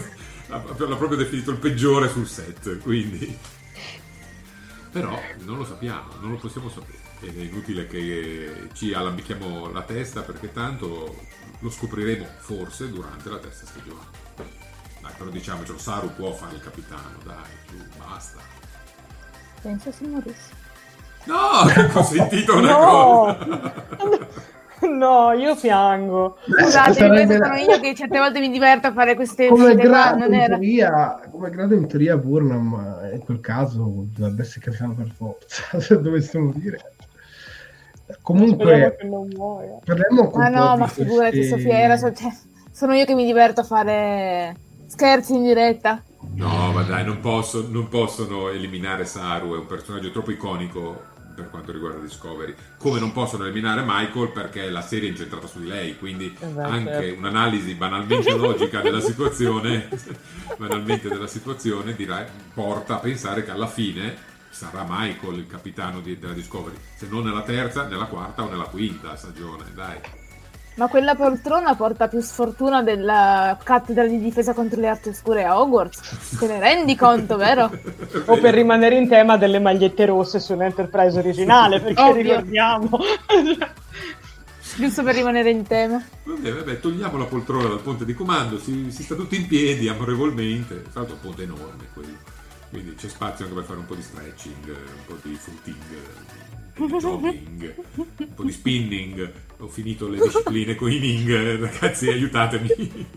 [0.47, 3.37] l'ha l'ha proprio definito il peggiore sul set, quindi...
[4.91, 6.99] Però non lo sappiamo, non lo possiamo sapere.
[7.19, 11.15] Ed è inutile che ci alambichiamo la testa perché tanto
[11.59, 14.05] lo scopriremo forse durante la terza stagione.
[15.01, 18.39] Dai, però diciamocelo, Saru può fare il capitano, dai, su, basta.
[19.61, 20.63] Penso si morisse.
[21.25, 21.63] No,
[21.99, 23.37] ho sentito una No!
[23.37, 24.43] cosa.
[24.89, 26.37] No, io piango.
[26.45, 30.57] Scusate, sarebbe sono io che certe volte mi diverto a fare queste come grado, era...
[30.57, 35.63] teoria, come grado in teoria Burnham eh, in quel caso dovrebbe essere capitano per forza,
[35.79, 36.93] se dovessimo dire.
[38.21, 38.95] Comunque,
[39.83, 42.31] parliamo Ah po' no, di ma figurati queste- Sofia, era sol- cioè,
[42.71, 44.55] sono io che mi diverto a fare
[44.87, 46.03] scherzi in diretta.
[46.35, 51.49] No, ma dai, non, posso- non possono eliminare Saru, è un personaggio troppo iconico per
[51.49, 52.55] quanto riguarda Discovery.
[52.77, 56.63] Come non possono eliminare Michael perché la serie è incentrata su di lei, quindi beh,
[56.63, 57.19] anche certo.
[57.19, 59.89] un'analisi banalmente logica della situazione,
[60.57, 66.17] banalmente della situazione, direi, porta a pensare che alla fine sarà Michael il capitano di-
[66.17, 70.24] della Discovery, se non nella terza, nella quarta o nella quinta stagione, dai.
[70.75, 75.59] Ma quella poltrona porta più sfortuna della cattedra di difesa contro le arti oscure a
[75.59, 76.37] Hogwarts.
[76.37, 77.71] Te ne rendi conto, vero?
[78.25, 82.21] O per rimanere in tema delle magliette rosse sull'Enterprise originale, perché Ovvio.
[82.21, 82.89] ricordiamo.
[84.77, 86.03] Giusto per rimanere in tema.
[86.23, 89.87] Vabbè, vabbè, togliamo la poltrona dal ponte di comando, si, si sta tutti in piedi
[89.87, 92.17] amorevolmente, tra l'altro è un ponte enorme quello,
[92.69, 95.75] quindi c'è spazio anche per fare un po' di stretching, un po' di footing,
[96.75, 99.31] un po' di jogging, un po' di spinning,
[99.65, 103.07] ho finito le discipline con i Ning, ragazzi aiutatemi.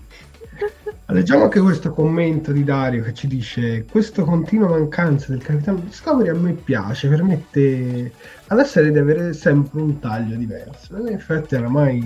[1.11, 6.29] Leggiamo anche questo commento di Dario che ci dice: Questa continua mancanza del capitano Discovery
[6.29, 8.13] a me piace, permette
[8.49, 10.97] alla serie di avere sempre un taglio diverso.
[10.97, 12.01] In effetti, oramai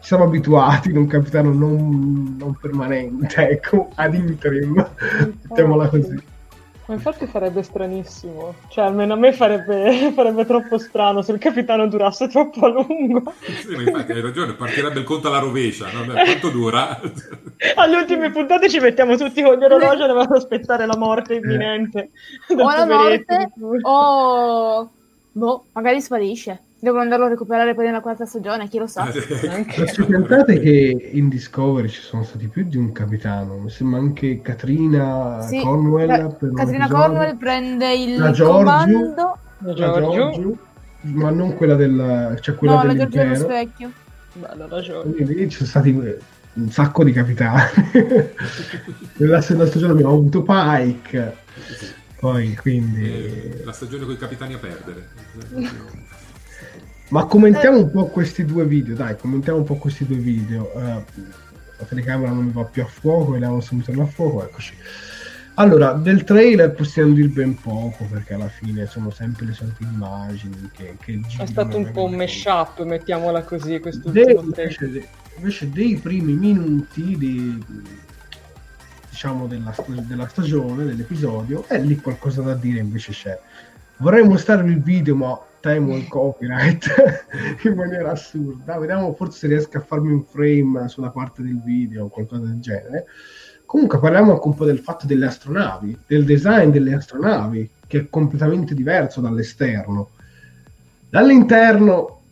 [0.00, 4.84] ci siamo abituati ad un capitano non, non permanente, ecco, ad interim,
[5.48, 6.30] mettiamola così.
[6.86, 8.54] Ma infatti farebbe stranissimo.
[8.68, 13.32] Cioè, almeno a me farebbe, farebbe troppo strano se il capitano durasse troppo a lungo.
[13.40, 16.04] Sì, ma infatti hai ragione, partirebbe il conto alla rovescia, no?
[16.04, 17.00] Beh, quanto dura?
[17.76, 22.10] Alle ultime puntate ci mettiamo tutti con gli orologi e dobbiamo aspettare la morte imminente.
[22.48, 23.52] O la morte,
[23.82, 24.90] o...
[25.32, 26.60] Boh, magari sparisce.
[26.82, 29.04] Devono andarlo a recuperare poi nella quarta stagione, chi lo sa.
[29.04, 33.56] Ma ci pensate che in Discovery ci sono stati più di un capitano?
[33.58, 36.08] Mi sembra anche Katrina Sì, Cornwell.
[36.08, 36.88] Catrina episodio.
[36.88, 38.52] Cornwell prende il La Giorgio.
[38.56, 39.38] comando.
[39.58, 40.10] La La Giorgio.
[40.10, 40.56] Giorgio,
[41.02, 43.44] ma non quella del cioè quella No, la Giorgio è dell'impero.
[43.44, 43.92] specchio.
[44.32, 45.10] Bella la Giorgio.
[45.12, 46.18] Quindi lì ci sono stati eh,
[46.54, 47.62] un sacco di capitani.
[49.18, 51.36] Nella seconda stagione abbiamo avuto Pike.
[52.18, 53.04] Poi quindi.
[53.06, 55.08] Eh, La stagione con i capitani a perdere.
[57.12, 60.72] Ma commentiamo un po' questi due video, dai, commentiamo un po' questi due video.
[60.72, 61.04] Eh,
[61.76, 64.74] la telecamera non mi va più a fuoco, vediamo se mi torna a fuoco, eccoci.
[65.56, 70.70] Allora, del trailer possiamo dire ben poco, perché alla fine sono sempre le solite immagini
[70.72, 74.82] che, che È stato un po' un mashup, mettiamola così, questo Dei- ultimo trailer.
[74.82, 77.62] invece, invece dei primi minuti di,
[79.10, 83.38] diciamo della, della stagione, dell'episodio, è lì qualcosa da dire invece c'è.
[83.98, 86.86] Vorrei mostrarvi il video, ma temo il copyright
[87.64, 88.78] in maniera assurda.
[88.78, 93.06] Vediamo, forse riesco a farmi un frame sulla parte del video o qualcosa del genere.
[93.64, 98.06] Comunque parliamo anche un po' del fatto delle astronavi, del design delle astronavi, che è
[98.10, 100.10] completamente diverso dall'esterno.
[101.08, 102.22] Dall'interno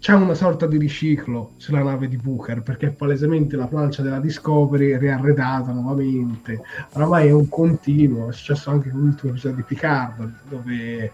[0.00, 4.92] c'è una sorta di riciclo sulla nave di Booker, perché palesemente la plancia della Discovery
[4.92, 6.62] è riarredata nuovamente.
[6.94, 11.12] Oramai è un continuo, è successo anche con l'ultimo episodio di Picard, dove,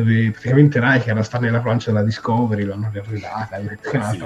[0.00, 3.58] dove praticamente Riker sta nella plancia della Discovery, l'hanno riarredata,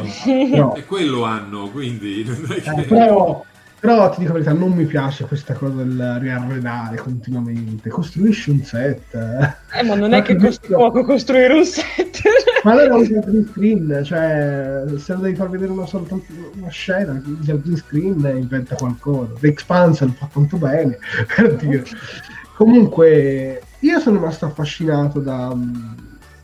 [0.06, 0.56] Sì.
[0.56, 2.24] no, E quello hanno, quindi
[2.62, 2.70] che...
[2.70, 3.44] eh, però,
[3.78, 7.88] però ti dico la verità, non mi piace questa cosa del riarredare continuamente.
[7.88, 9.14] Costruisci un set.
[9.14, 9.78] eh.
[9.78, 12.20] Eh, ma non è che costa poco costruire un set.
[12.62, 16.68] Ma allora usa il green screen, cioè se lo devi far vedere una, soltanto una
[16.68, 19.32] scena, usa il green screen e inventa qualcosa.
[19.40, 20.98] The Expanse fa tanto bene,
[21.34, 21.84] per dire.
[22.56, 25.56] Comunque, io sono rimasto affascinato da,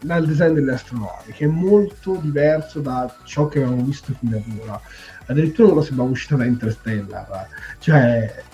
[0.01, 4.43] dal design delle astronavi, che è molto diverso da ciò che avevamo visto fino ad
[4.61, 4.81] ora.
[5.27, 7.49] Addirittura non sembrava uscita da Interstellar.
[7.79, 8.45] Cioè,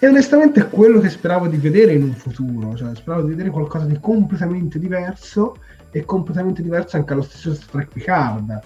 [0.00, 3.50] e onestamente è quello che speravo di vedere in un futuro, cioè speravo di vedere
[3.50, 5.56] qualcosa di completamente diverso
[5.90, 8.60] e completamente diverso anche allo stesso Trek Picard.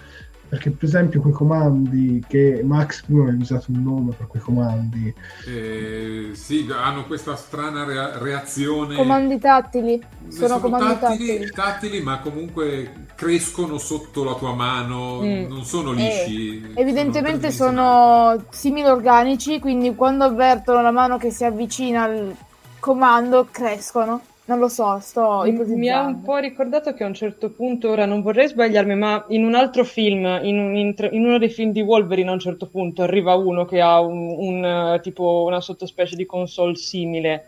[0.53, 5.15] Perché per esempio quei comandi che Max prima aveva usato un nome per quei comandi.
[5.47, 8.95] Eh, sì, hanno questa strana rea- reazione.
[8.97, 9.99] Comandi tattili.
[10.29, 11.51] Sono, Sono comandi tattili, tattili.
[11.53, 15.47] tattili, ma comunque crescono sotto la tua mano, Mm.
[15.49, 16.61] non sono lisci.
[16.75, 22.35] Eh, evidentemente sono sono simili organici, quindi quando avvertono la mano che si avvicina al
[22.79, 24.21] comando crescono.
[24.45, 25.77] Non lo so, sto ipotizzando.
[25.79, 29.25] Mi ha un po' ricordato che a un certo punto, ora non vorrei sbagliarmi, ma
[29.29, 32.41] in un altro film, in, un- in in uno dei film di Wolverine a un
[32.41, 34.65] certo punto arriva uno che ha un, un,
[34.95, 37.47] eh, tipo una sottospecie di console simile.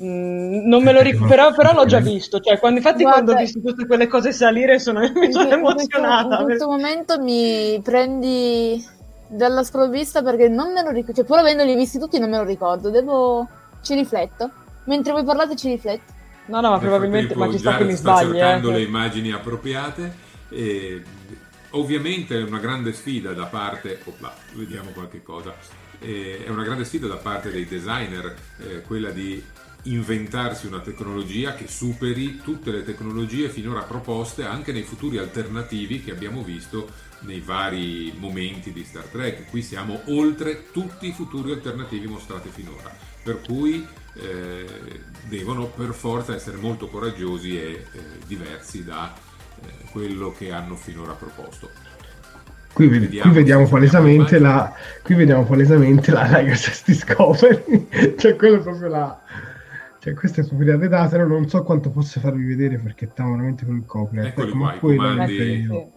[0.00, 2.38] Mm, non me lo ricordo, però, però l'ho già visto.
[2.38, 5.32] Cioè, quando, infatti, Guarda- quando ho visto tutte quelle cose salire, sono, mi sono In
[5.32, 6.38] questo- emozionata.
[6.38, 8.80] In questo momento mi prendi
[9.26, 11.14] dalla sprovvista perché non me lo ricordo.
[11.14, 12.88] Cioè, pur avendoli visti tutti, non me lo ricordo.
[12.90, 13.48] Devo.
[13.82, 14.50] Ci rifletto.
[14.88, 16.12] Mentre voi parlate, ci rifletto.
[16.46, 18.32] No, no, ma Nel probabilmente, ma ci sta che mi sta sbagli.
[18.32, 18.72] cercando eh.
[18.72, 20.16] le immagini appropriate.
[20.48, 21.02] E,
[21.70, 24.00] ovviamente è una grande sfida da parte.
[24.04, 25.54] Opla, vediamo qualche cosa.
[26.00, 29.44] Eh, è una grande sfida da parte dei designer eh, quella di
[29.84, 36.10] inventarsi una tecnologia che superi tutte le tecnologie finora proposte anche nei futuri alternativi che
[36.10, 36.88] abbiamo visto
[37.20, 39.50] nei vari momenti di Star Trek.
[39.50, 43.86] Qui siamo oltre tutti i futuri alternativi mostrati finora, per cui
[44.20, 44.66] eh,
[45.28, 47.84] devono per forza essere molto coraggiosi e eh,
[48.26, 49.12] diversi da
[49.62, 51.70] eh, quello che hanno finora proposto.
[52.72, 58.36] Qui, ved- Vediamo qui vediamo se palesemente la qui vediamo palesemente la Legacy Discovery cioè
[58.36, 59.20] quello è proprio la
[59.98, 63.64] cioè queste sono le date no, non so quanto posso farvi vedere perché stiamo veramente
[63.64, 65.96] con il copyright Eccoli ecco, qua, ma i la comandi.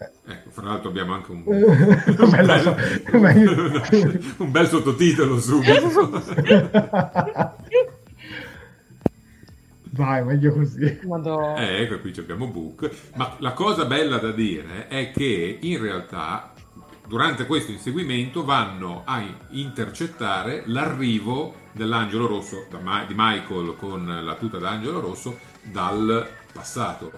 [0.00, 0.32] Io.
[0.32, 1.42] Ecco, fra l'altro abbiamo anche un,
[2.30, 2.76] Bella so-
[4.42, 6.10] un bel sottotitolo subito.
[9.92, 11.56] vai meglio così Madonna.
[11.56, 12.90] Eh, ecco, qui abbiamo Book.
[13.16, 16.52] Ma la cosa bella da dire è che in realtà
[17.06, 24.34] durante questo inseguimento vanno a intercettare l'arrivo dell'angelo rosso, da Ma- di Michael con la
[24.36, 27.12] tuta d'angelo rosso, dal passato.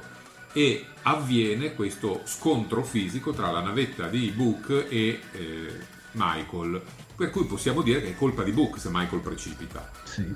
[0.53, 5.79] E avviene questo scontro fisico tra la navetta di Book e eh,
[6.13, 6.81] Michael.
[7.17, 9.91] Per cui possiamo dire che è colpa di Book se Michael precipita.
[10.05, 10.35] sì.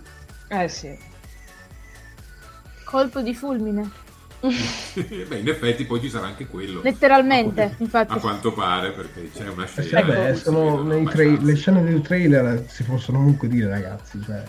[0.49, 0.97] Eh sì.
[2.85, 3.91] Colpo di fulmine.
[4.47, 6.81] Beh, in effetti poi ci sarà anche quello.
[6.83, 8.13] Letteralmente, A- infatti.
[8.13, 10.03] A quanto pare, perché c'è una Eh, scena.
[10.05, 14.45] cui si sono nei tra- le scene del trailer si possono comunque dire ragazzi cioè,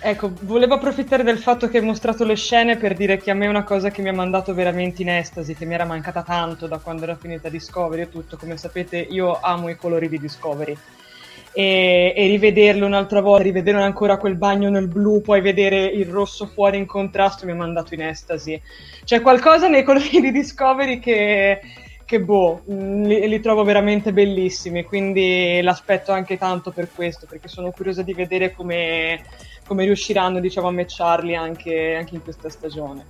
[0.00, 3.46] Ecco, volevo approfittare del fatto che hai mostrato le scene per dire che a me
[3.46, 6.68] è una cosa che mi ha mandato veramente in estasi, che mi era mancata tanto
[6.68, 8.36] da quando era finita Discovery e tutto.
[8.36, 10.76] Come sapete, io amo i colori di Discovery.
[11.52, 16.46] E, e rivederlo un'altra volta, rivedere ancora quel bagno nel blu, poi vedere il rosso
[16.46, 18.60] fuori in contrasto mi ha mandato in estasi.
[19.04, 21.60] C'è qualcosa nei colori di Discovery che,
[22.04, 27.48] che boh, mh, li, li trovo veramente bellissimi, quindi l'aspetto anche tanto per questo, perché
[27.48, 29.20] sono curiosa di vedere come,
[29.68, 33.04] come riusciranno diciamo, a matcharli anche, anche in questa stagione.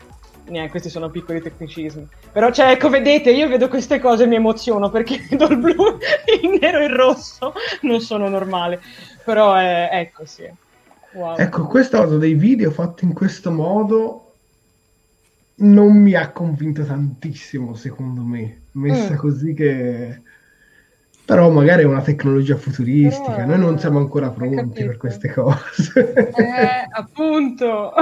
[0.48, 2.06] Niente, questi sono piccoli tecnicismi.
[2.32, 5.98] Però, cioè, ecco, vedete, io vedo queste cose e mi emoziono perché vedo il blu,
[6.42, 7.52] il nero e il rosso.
[7.82, 8.80] Non sono normale.
[9.24, 10.50] Però, è, ecco, sì.
[11.12, 11.36] Wow.
[11.38, 14.34] ecco questa cosa dei video fatti in questo modo
[15.60, 19.16] non mi ha convinto tantissimo secondo me messa Mm.
[19.16, 20.20] così che
[21.28, 25.92] però magari è una tecnologia futuristica Però, noi non siamo ancora pronti per queste cose
[26.34, 27.92] Eh, appunto.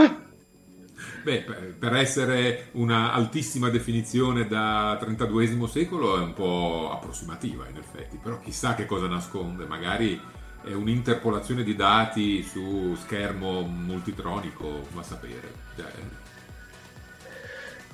[1.24, 7.78] Beh, per per essere una altissima definizione da 32 secolo è un po' approssimativa in
[7.78, 10.20] effetti, però chissà che cosa nasconde, magari
[10.62, 15.52] è un'interpolazione di dati su schermo multitronico, va a sapere.
[15.74, 15.86] Cioè,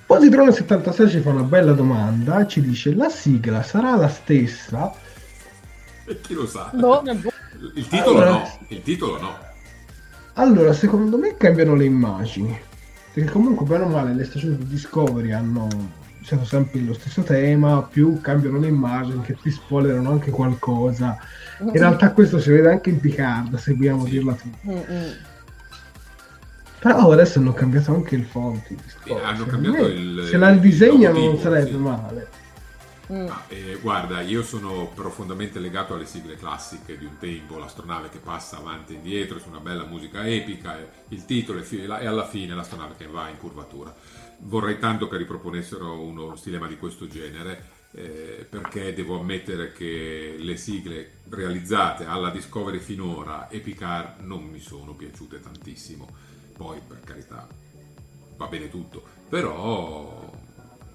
[0.04, 4.92] Positrone 76 ci fa una bella domanda ci dice la sigla sarà la stessa
[6.06, 6.70] e chi lo sa?
[6.74, 7.02] Boh.
[7.74, 9.36] Il titolo Allora- no, il titolo no.
[10.34, 12.58] allora secondo me cambiano le immagini
[13.12, 15.68] perché comunque bene o male le stagioni di Discovery hanno
[16.20, 21.16] usato sempre lo stesso tema più cambiano le immagini che ti spoilerano anche qualcosa
[21.60, 25.10] in realtà questo si vede anche in Picard se vogliamo dirla tutta Mm, mm.
[26.80, 29.24] però adesso hanno cambiato anche il font Discovery.
[29.24, 31.76] hanno cambiato il- se la ridisegnano non sarebbe sì.
[31.76, 32.28] male
[33.12, 33.28] Mm.
[33.48, 38.56] Eh, guarda, io sono profondamente legato alle sigle classiche di un tempo, l'astronave che passa
[38.56, 42.94] avanti e indietro su una bella musica epica, il titolo e, e alla fine l'astronave
[42.96, 43.94] che va in curvatura.
[44.44, 50.56] Vorrei tanto che riproponessero uno stilema di questo genere, eh, perché devo ammettere che le
[50.56, 56.08] sigle realizzate alla Discovery finora e Picard non mi sono piaciute tantissimo.
[56.56, 57.46] Poi, per carità,
[58.36, 60.32] va bene tutto, però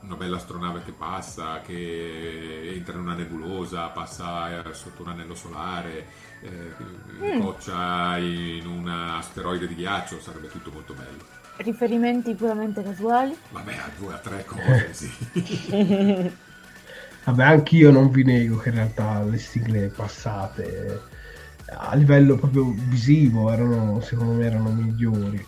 [0.07, 5.35] una bella astronave che passa, che entra in una nebulosa, passa eh, sotto un anello
[5.35, 6.05] solare,
[6.41, 11.35] eh, coccia in un asteroide di ghiaccio, sarebbe tutto molto bello.
[11.57, 13.37] Riferimenti puramente casuali.
[13.49, 15.11] Vabbè, a due a tre cose, sì.
[17.25, 21.15] Vabbè, anch'io non vi nego che in realtà le sigle passate
[21.69, 25.45] a livello proprio visivo erano, secondo me, erano migliori.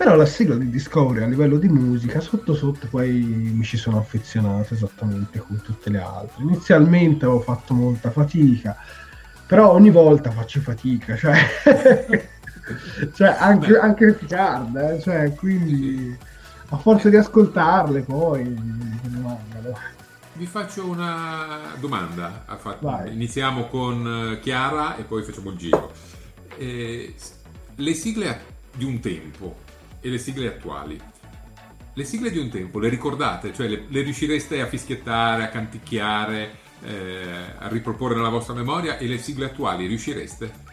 [0.00, 3.98] Però la sigla di Discovery a livello di musica, sotto sotto poi mi ci sono
[3.98, 6.42] affezionato esattamente come tutte le altre.
[6.42, 8.74] Inizialmente avevo fatto molta fatica,
[9.46, 11.36] però ogni volta faccio fatica, cioè,
[13.12, 16.16] cioè anche, anche Picard, eh, cioè, quindi
[16.70, 19.76] a forza di ascoltarle poi mi mandano.
[20.32, 22.46] Vi faccio una domanda.
[23.04, 25.92] Iniziamo con eh, Chiara e poi facciamo il giro.
[26.56, 27.14] Eh,
[27.74, 28.40] le sigle
[28.72, 29.68] di un tempo
[30.00, 31.00] e le sigle attuali.
[31.92, 33.52] Le sigle di un tempo le ricordate?
[33.52, 39.06] Cioè le, le riuscireste a fischiettare, a canticchiare, eh, a riproporre nella vostra memoria e
[39.06, 40.68] le sigle attuali riuscireste?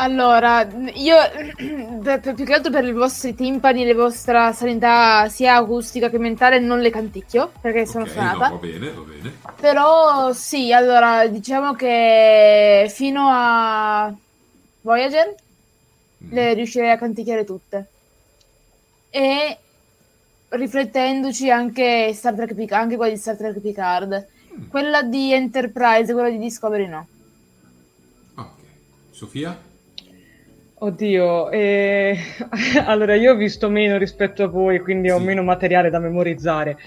[0.00, 1.16] Allora, io
[2.34, 6.80] più che altro per i vostri timpani la vostra sanità sia acustica che mentale non
[6.80, 8.48] le canticchio perché sono okay, suonata.
[8.48, 9.34] No, va bene, va bene.
[9.60, 14.12] Però sì, allora diciamo che fino a
[14.80, 15.34] Voyager.
[16.28, 17.88] Le riuscirei a canticchiare tutte.
[19.10, 19.58] E
[20.50, 24.26] riflettendoci anche Star Trek Picard, anche quella di Star Trek Picard.
[24.58, 24.68] Mm.
[24.68, 27.06] Quella di Enterprise, quella di Discovery no.
[28.34, 28.48] Ok.
[29.10, 29.68] Sofia?
[30.82, 32.18] Oddio, eh,
[32.86, 35.14] allora io ho visto meno rispetto a voi, quindi sì.
[35.14, 36.78] ho meno materiale da memorizzare.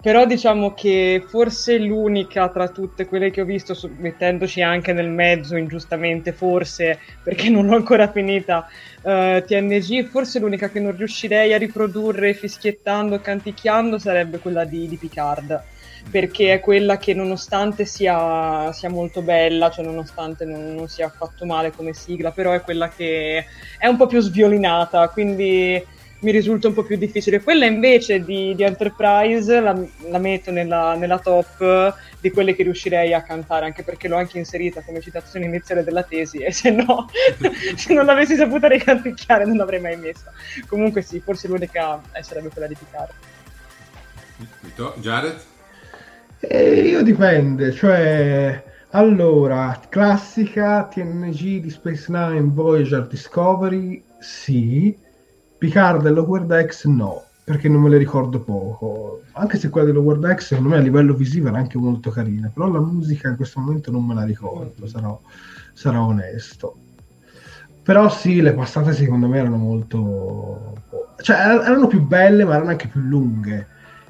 [0.00, 5.56] Però diciamo che forse l'unica tra tutte quelle che ho visto, mettendoci anche nel mezzo
[5.56, 8.68] ingiustamente, forse perché non l'ho ancora finita,
[9.02, 14.96] uh, TNG, forse l'unica che non riuscirei a riprodurre fischiettando, canticchiando sarebbe quella di, di
[14.96, 15.60] Picard.
[16.08, 21.44] Perché è quella che nonostante sia, sia molto bella, cioè nonostante non, non, sia affatto
[21.44, 23.44] male come sigla, però è quella che
[23.76, 25.84] è un po' più sviolinata, quindi
[26.20, 27.42] mi risulta un po' più difficile.
[27.42, 33.14] Quella invece di, di Enterprise la, la metto nella, nella, top di quelle che riuscirei
[33.14, 37.08] a cantare, anche perché l'ho anche inserita come citazione iniziale della tesi e se no,
[37.76, 40.32] se non l'avessi saputa ricanticchiare non l'avrei mai messa.
[40.66, 43.12] Comunque sì, forse l'unica eh, sarebbe quella di Picard.
[44.96, 45.40] Jared?
[46.40, 54.96] Eh, io dipende, cioè allora, classica TNG di Space Nine, Voyager, Discovery, sì.
[55.58, 59.22] Picard e Lower Decks no, perché non me le ricordo poco.
[59.32, 62.48] Anche se quella di Lower Decks secondo me a livello visivo era anche molto carina,
[62.52, 65.20] però la musica in questo momento non me la ricordo, sarò,
[65.72, 66.76] sarò onesto.
[67.82, 70.82] Però sì, le passate secondo me erano molto...
[71.22, 73.66] cioè erano più belle ma erano anche più lunghe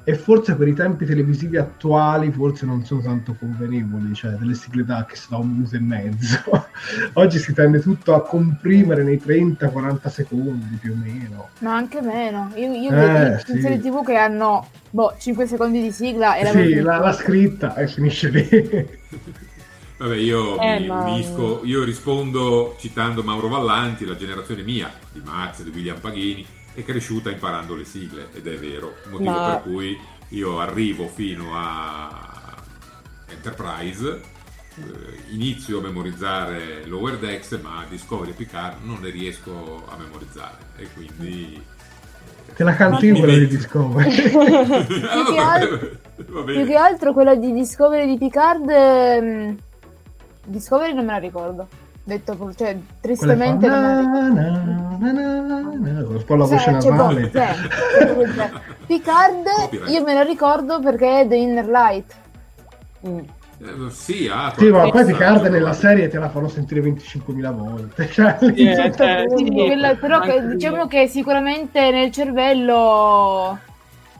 [0.09, 4.83] e forse per i tempi televisivi attuali forse non sono tanto convenevoli, cioè delle sigle
[5.07, 6.41] che si da un minuto e mezzo.
[7.13, 11.49] Oggi si tende tutto a comprimere nei 30-40 secondi più o meno.
[11.59, 12.51] No, anche meno.
[12.55, 13.61] Io, io eh, vedo sì.
[13.61, 17.75] serie tv che hanno boh, 5 secondi di sigla e la Sì, la, la scritta
[17.75, 18.87] e finisce lì.
[19.97, 21.03] Vabbè, io eh, mi ma...
[21.03, 26.43] unisco, io rispondo citando Mauro Vallanti, la generazione mia, di Max, di William Paghini,
[26.79, 29.51] è cresciuta imparando le sigle ed è vero, motivo Ma...
[29.51, 29.99] per cui
[30.29, 32.55] io arrivo fino a
[33.27, 34.21] Enterprise,
[34.75, 34.83] eh,
[35.31, 40.87] inizio a memorizzare Lower Decks, ma Discovery e Picard non le riesco a memorizzare e
[40.93, 41.63] quindi...
[42.55, 44.09] Te la canti quella di Discovery?
[44.29, 48.69] più, che altro, più, che altro, quella di Discovery di Picard...
[48.69, 49.57] Ehm,
[50.45, 51.67] Discovery non me la ricordo
[52.09, 57.31] detto cioè, tristemente fa, na, na, na, un po' la voce cioè, navale.
[57.31, 57.55] cioè,
[58.35, 58.49] cioè,
[58.85, 59.45] Picard
[59.87, 62.13] io me lo ricordo perché è The Inner Light.
[63.07, 63.17] Mm.
[63.61, 68.09] Eh, sì, ah, sì, ma poi Picard nella serie te la fanno sentire 25.000 volte.
[68.09, 73.59] Cioè, yeah, cioè, sì, quella, però che, diciamo che sicuramente nel cervello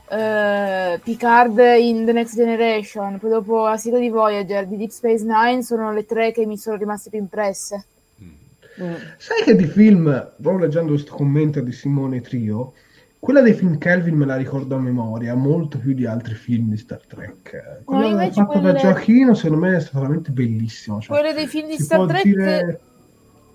[0.10, 5.24] uh, Picard in The Next Generation, poi dopo la sigla di Voyager, di Deep Space
[5.24, 7.86] Nine, sono le tre che mi sono rimaste più impresse.
[8.24, 8.84] Mm.
[8.84, 8.94] mm.
[9.18, 10.06] Sai che di film,
[10.42, 12.74] proprio leggendo questo commento di Simone Trio,
[13.20, 16.78] quella dei film Kelvin me la ricordo a memoria, molto più di altri film di
[16.78, 17.82] Star Trek.
[17.84, 18.72] Quella no, fatta quelle...
[18.72, 21.00] da Gioachino, secondo me è stata veramente bellissima.
[21.00, 22.80] Cioè, quelle dei film di Star Trek...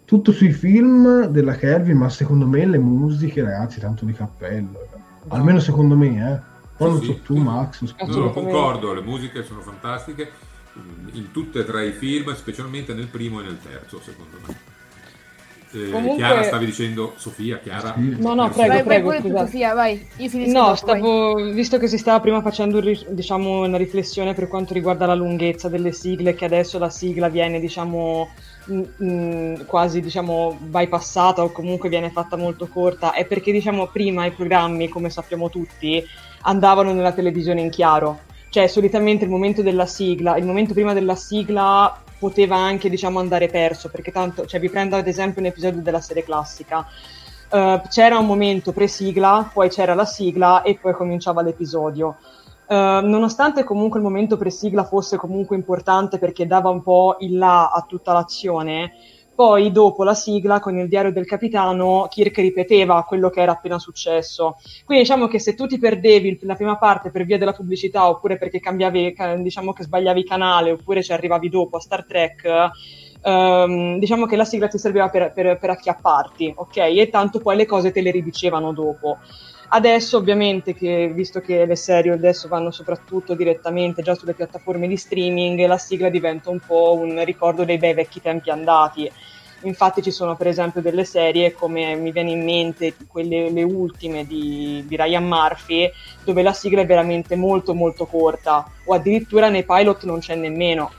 [0.07, 4.87] Tutto sui film della Kelvin, ma secondo me le musiche, ragazzi, tanto di cappello.
[5.29, 6.53] Almeno secondo me, eh.
[6.77, 7.85] Poi non sì, so tu, Max.
[7.85, 8.19] Scusa.
[8.19, 10.31] No, concordo, le musiche sono fantastiche
[11.13, 14.73] in tutte e tre i film, specialmente nel primo e nel terzo, secondo me.
[15.73, 17.95] Eh, Comunque- Chiara stavi dicendo, Sofia, Chiara?
[17.97, 18.17] Sì.
[18.21, 19.37] No, no, prego, vai, vai prego, pure tu.
[19.37, 20.07] Sofia, vai.
[20.19, 20.99] Io finisco No, dopo, vai.
[20.99, 25.69] stavo, visto che si stava prima facendo diciamo, una riflessione per quanto riguarda la lunghezza
[25.69, 28.29] delle sigle, che adesso la sigla viene diciamo,
[28.65, 34.27] mh, mh, quasi diciamo, bypassata o comunque viene fatta molto corta, è perché diciamo, prima
[34.27, 36.03] i programmi, come sappiamo tutti,
[36.43, 38.21] andavano nella televisione in chiaro.
[38.49, 43.49] Cioè, solitamente il momento della sigla, il momento prima della sigla poteva anche diciamo, andare
[43.49, 46.87] perso, perché tanto, cioè, vi prendo ad esempio un episodio della serie classica.
[47.51, 52.17] Eh, c'era un momento pre-sigla, poi c'era la sigla e poi cominciava l'episodio.
[52.67, 57.69] Eh, nonostante comunque il momento pre-sigla fosse comunque importante perché dava un po' il là
[57.71, 58.93] a tutta l'azione,
[59.35, 63.79] poi dopo la sigla con il diario del capitano Kirk ripeteva quello che era appena
[63.79, 64.57] successo.
[64.85, 68.39] Quindi diciamo che se tu ti perdevi la prima parte per via della pubblicità oppure
[68.39, 72.45] perché cambiavi, ca- diciamo che sbagliavi canale oppure ci arrivavi dopo a Star Trek,
[73.23, 76.77] ehm, diciamo che la sigla ti serviva per, per- per acchiapparti, ok?
[76.77, 79.19] E tanto poi le cose te le ridicevano dopo.
[79.69, 84.97] Adesso ovviamente che visto che le serie adesso vanno soprattutto direttamente già sulle piattaforme di
[84.97, 89.11] streaming, la sigla diventa un po' un ricordo dei bei vecchi tempi andati.
[89.63, 94.27] Infatti ci sono per esempio delle serie come mi viene in mente quelle le ultime
[94.27, 95.91] di, di Ryan Murphy
[96.23, 100.93] dove la sigla è veramente molto molto corta o addirittura nei pilot non c'è nemmeno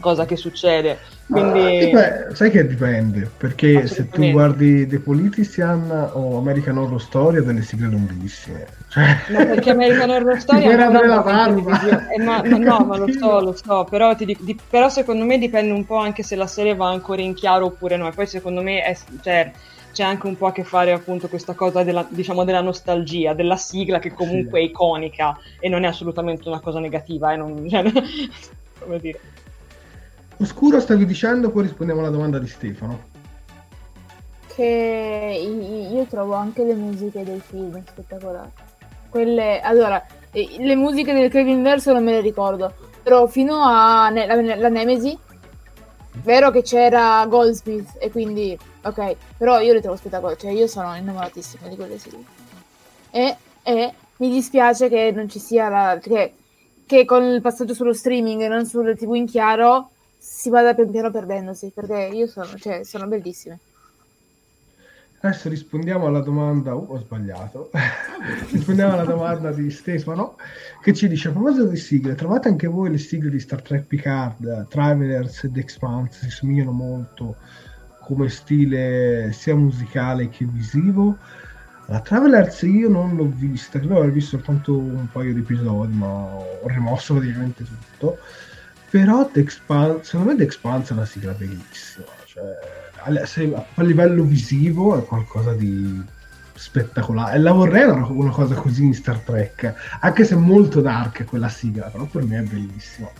[0.00, 0.98] cosa che succede.
[1.26, 7.38] Quindi dipende- sai che dipende, perché se tu guardi The Politician o American Horror Story
[7.38, 8.66] ha delle sigle lunghissime.
[8.88, 9.16] Cioè...
[9.30, 12.08] No, perché American Horror Story va in Barba.
[12.10, 15.24] Eh, ma, ma no, ma lo so, lo so, però, ti dico- di- però secondo
[15.24, 18.06] me dipende un po' anche se la serie va ancora in chiaro oppure no.
[18.06, 19.50] E poi secondo me è- cioè,
[19.92, 23.56] c'è anche un po' a che fare appunto questa cosa della, diciamo, della nostalgia, della
[23.56, 24.66] sigla che comunque Sì.
[24.66, 27.82] è iconica e non è assolutamente una cosa negativa, eh, non- cioè,
[28.78, 29.20] come dire.
[30.38, 33.12] Oscuro stavi dicendo, poi rispondiamo alla domanda di Stefano.
[34.54, 38.50] che io trovo anche le musiche dei film spettacolari.
[39.08, 42.72] Quelle, allora, le musiche del Kevin Verso non me le ricordo,
[43.02, 45.16] però fino a Ne- la, la Nemesi,
[46.22, 50.94] vero che c'era Goldsmith e quindi, ok, però io le trovo spettacolari, cioè io sono
[50.94, 52.24] innamoratissima di quelle sigle.
[53.10, 55.98] E, e mi dispiace che non ci sia la...
[56.00, 56.34] che,
[56.86, 59.90] che con il passaggio sullo streaming e non sulle tv in chiaro
[60.24, 63.58] si vada pian piano perdendosi, perché io sono, cioè, sono bellissime.
[65.20, 67.70] Adesso rispondiamo alla domanda, uh, ho sbagliato,
[68.50, 70.36] rispondiamo alla domanda di Stefano
[70.82, 73.84] che ci dice a proposito di sigle, trovate anche voi le sigle di Star Trek
[73.84, 77.36] Picard, Travelers ed Expanse si somigliano molto
[78.00, 81.16] come stile sia musicale che visivo?
[81.86, 85.94] La Travelers io non l'ho vista, credo di aver visto soltanto un paio di episodi,
[85.94, 88.18] ma ho rimosso praticamente tutto.
[88.94, 92.44] Però The Expanse, secondo me The Expanse è una sigla bellissima, cioè,
[93.02, 96.00] a, se- a livello visivo è qualcosa di
[96.54, 97.34] spettacolare.
[97.34, 101.24] E la vorrei una, una cosa così in Star Trek, anche se è molto dark
[101.24, 103.10] quella sigla, però per me è bellissima.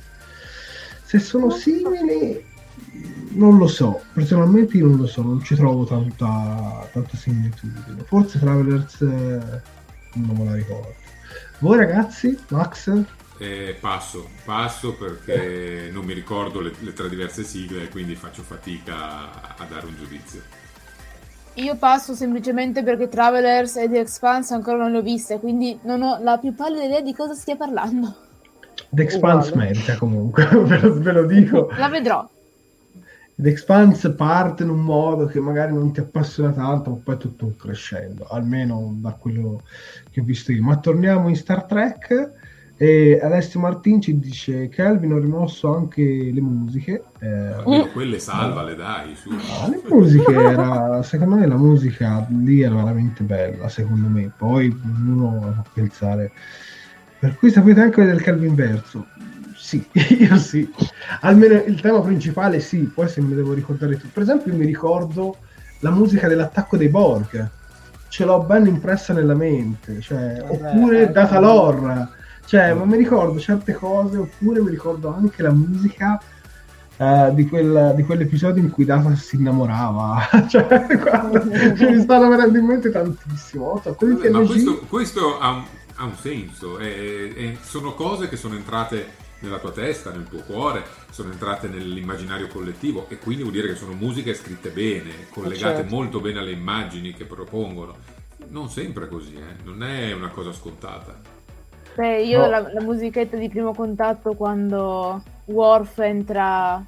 [1.02, 2.40] Se sono simili,
[3.30, 8.04] non lo so, personalmente io non lo so, non ci trovo tanta, tanta similitudine.
[8.04, 9.60] Forse Travelers eh,
[10.12, 10.94] non me la ricordo.
[11.58, 12.92] Voi ragazzi, Max?
[13.36, 18.42] Eh, passo, passo perché non mi ricordo le, le tre diverse sigle e quindi faccio
[18.42, 20.42] fatica a dare un giudizio.
[21.54, 26.02] Io passo semplicemente perché Travelers e The Expanse ancora non le ho viste, quindi non
[26.02, 28.16] ho la più pallida idea di cosa stia parlando.
[28.90, 29.68] The Expanse Uguale.
[29.68, 31.70] merita comunque, ve lo, ve lo dico.
[31.76, 32.28] La vedrò.
[33.36, 37.18] The Expanse parte in un modo che magari non ti appassiona tanto, ma poi è
[37.18, 39.62] tutto un crescendo, almeno da quello
[40.10, 40.62] che ho visto io.
[40.62, 42.32] Ma torniamo in Star Trek
[42.76, 47.04] e Alessio Martin ci dice Kelvin ho rimosso anche le musiche.
[47.20, 49.30] Eh, Almeno quelle salvale, dai, su.
[49.30, 54.32] Ah, le musiche era, secondo me la musica lì era veramente bella, secondo me.
[54.36, 56.32] Poi ognuno può pensare.
[57.20, 59.06] Per cui sapete anche del Calvin Verso?
[59.54, 59.86] Sì,
[60.18, 60.68] io sì.
[61.20, 64.10] Almeno il tema principale sì, poi se mi devo ricordare tutto.
[64.12, 65.36] Per esempio io mi ricordo
[65.78, 67.50] la musica dell'attacco dei Borg.
[68.08, 72.22] Ce l'ho ben impressa nella mente, cioè, Vabbè, oppure eh, Data Lore.
[72.46, 76.20] Cioè, ma mi ricordo certe cose, oppure mi ricordo anche la musica
[76.96, 80.28] eh, di, quel- di quell'episodio in cui Data si innamorava.
[80.48, 83.82] cioè, guarda, ce ne stanno venendo in mente tantissimo.
[83.96, 85.64] Quelli Vabbè, ma questo, questo ha, un,
[85.96, 90.40] ha un senso, e- e sono cose che sono entrate nella tua testa, nel tuo
[90.40, 95.76] cuore, sono entrate nell'immaginario collettivo e quindi vuol dire che sono musiche scritte bene, collegate
[95.76, 95.94] certo.
[95.94, 97.96] molto bene alle immagini che propongono.
[98.48, 101.33] Non sempre così, eh, non è una cosa scontata.
[101.94, 102.46] Beh, io No.
[102.48, 106.82] la, la musichetta di primo contatto quando Worf entra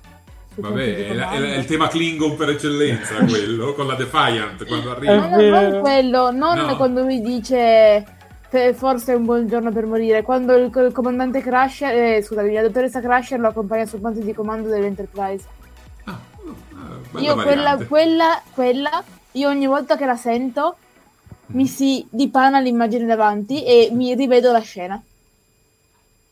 [0.59, 4.65] Vabbè, è, la- è la- è il tema Klingon per eccellenza quello, con la Defiant
[4.67, 5.13] quando arriva.
[5.13, 5.61] È Ma no, vero.
[5.71, 6.77] non quello, non No.
[6.77, 8.05] quando lui dice
[8.49, 12.53] "Fe- forse è un buon giorno per morire, quando il, il comandante Crusher, eh, scusami,
[12.55, 15.45] la dottoressa Crusher lo accompagna sul punto di comando dell'Enterprise.
[16.05, 16.19] Ah,
[17.13, 20.77] ah, Io quella, quella, quella, io ogni volta che la sento.
[21.49, 25.03] Mi si dipana l'immagine davanti e mi rivedo la scena.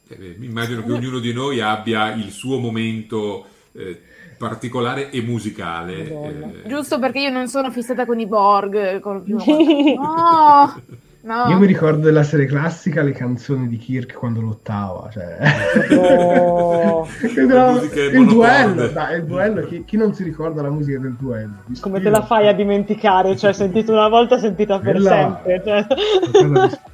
[0.08, 4.00] Eh, mi immagino che ognuno di noi abbia il suo momento eh,
[4.36, 6.62] particolare e musicale.
[6.62, 6.68] Eh.
[6.68, 9.00] Giusto perché io non sono fissata con i Borg.
[9.00, 10.80] Con No,
[11.24, 11.46] no.
[11.50, 15.38] Io mi ricordo della serie classica le canzoni di Kirk quando lottava, cioè...
[15.90, 17.06] No.
[17.36, 21.16] Era- musiche il duello, dai, il duello, chi, chi non si ricorda la musica del
[21.18, 21.62] duello?
[21.80, 23.36] Come te la fai a dimenticare?
[23.36, 25.62] Cioè, sentita una volta, sentita per Quella- sempre.
[25.64, 25.86] Cioè.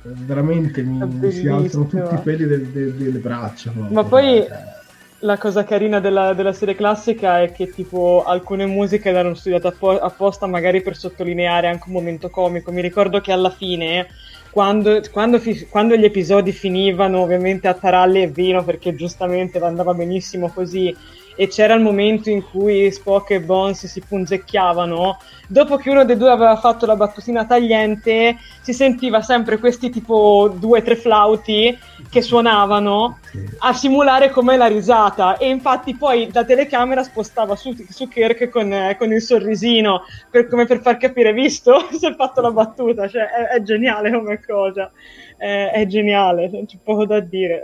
[0.02, 3.72] Veramente mi, mi si alzano tutti i peli del- del- delle braccia.
[3.90, 4.78] Ma poi Cioè,
[5.20, 9.98] la cosa carina della, della serie classica è che tipo alcune musiche erano studiate appo-
[9.98, 12.70] apposta magari per sottolineare anche un momento comico.
[12.72, 14.08] Mi ricordo che alla fine,
[14.50, 19.92] quando, quando fi- quando gli episodi finivano ovviamente a taralli e vino, perché giustamente andava
[19.94, 20.94] benissimo così,
[21.40, 25.18] e c'era il momento in cui Spock e Bones si punzecchiavano,
[25.48, 30.54] dopo che uno dei due aveva fatto la battutina tagliente, si sentiva sempre questi tipo
[30.54, 31.74] due o tre flauti
[32.10, 33.20] che suonavano
[33.60, 35.38] a simulare com'è la risata.
[35.38, 40.46] E infatti poi la telecamera spostava su, su Kirk con, eh, con il sorrisino per-
[40.46, 41.88] come per far capire visto?
[42.00, 44.90] Si è fatto la battuta cioè è, è geniale come cosa.
[45.38, 47.62] È, è geniale non c'è poco da dire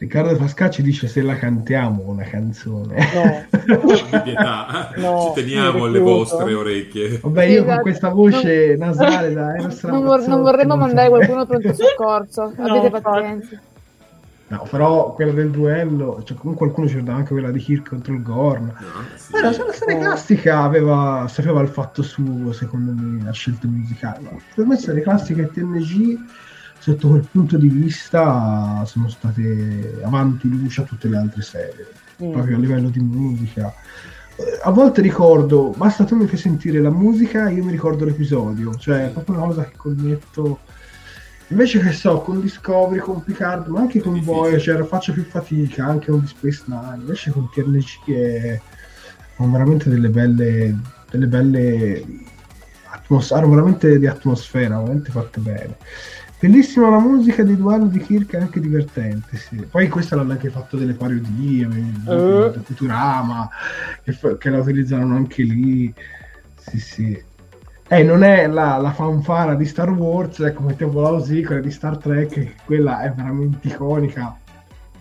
[0.00, 2.96] Riccardo Fascacci dice se la cantiamo una canzone.
[3.14, 4.88] no.
[4.96, 7.18] No, Ci teniamo alle vostre orecchie.
[7.22, 7.82] Vabbè, io con Esatto.
[7.82, 12.52] questa voce nasale da Eros Non, vor- non vorremmo mandare qualcuno pronto soccorso.
[12.56, 13.60] No, pazienza.
[14.48, 18.14] No, però quella del duello, cioè comunque qualcuno ci ricordava anche quella di Kirk contro
[18.14, 18.64] il Gorn.
[18.64, 18.74] No,
[19.16, 19.32] sì.
[19.32, 24.24] La la serie classica aveva, sapeva il fatto suo, secondo me, a scelte musicali.
[24.24, 26.18] Ma Per me serie classica e TNG,
[26.80, 31.86] sotto quel punto di vista, sono state avanti luce a tutte le altre serie,
[32.22, 32.32] Mm.
[32.32, 33.72] proprio a livello di musica.
[34.36, 38.74] Eh, A volte ricordo, basta tu mi fai sentire la musica, io mi ricordo l'episodio,
[38.76, 40.58] cioè è proprio una cosa che connetto.
[41.48, 44.20] Invece che so, con Discovery, con Picard, ma anche con.
[44.22, 46.96] Voyager faccio più fatica, anche con Space Nine.
[47.00, 48.60] Invece con TNG è
[49.36, 50.78] hanno veramente delle belle,
[51.10, 52.04] delle belle
[52.90, 55.76] atmos- hanno veramente di atmosfera, veramente fatte bene.
[56.40, 59.36] Bellissima la musica dei duelli di Kirk, è anche divertente.
[59.36, 59.56] Sì.
[59.70, 61.68] Poi questa l'hanno anche fatto delle parodie,
[62.06, 62.14] Eh.
[62.14, 62.62] uh.
[62.62, 63.46] Futurama,
[64.02, 65.92] che, fa- che la utilizzano anche lì.
[66.56, 67.22] Sì, sì.
[67.88, 71.98] Eh, non è la, la fanfara di Star Wars, ecco, mettiamola così, quella di Star
[71.98, 74.34] Trek, che quella è veramente iconica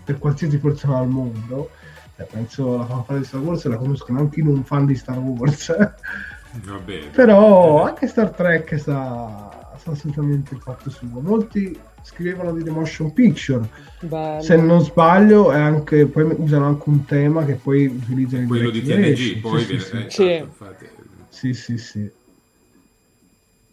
[0.04, 1.70] per qualsiasi persona al mondo.
[2.18, 5.18] Eh, penso la fanfara di Star Wars la conoscono anche i non fan di Star
[5.20, 5.68] Wars.
[5.70, 7.06] Va bene.
[7.16, 11.20] Però anche Star Trek sa, assolutamente il fatto suo.
[11.22, 13.68] Molti scrivevano di The Motion Picture.
[14.02, 14.42] Bello.
[14.42, 18.70] Se non sbaglio, è anche, poi usano anche un tema che poi utilizzano in Quello
[18.70, 19.82] di TNG, poi Sì, viene...
[19.82, 20.10] sì, eh, sì.
[20.10, 20.24] Sì.
[20.24, 20.86] esatto, infatti.
[21.30, 22.00] Sì, sì, sì.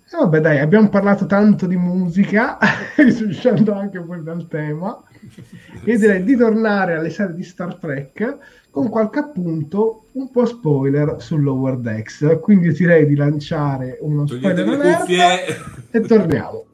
[0.09, 2.59] E vabbè, dai, abbiamo parlato tanto di musica,
[2.97, 5.03] uscendo anche poi dal tema.
[5.85, 8.39] Io direi di tornare alle serie di Star Trek
[8.77, 12.41] con qualche appunto un po' spoiler su Lower Decks.
[12.43, 15.47] Quindi direi di lanciare uno Togliete spoiler cuffie.
[15.93, 16.65] e torniamo.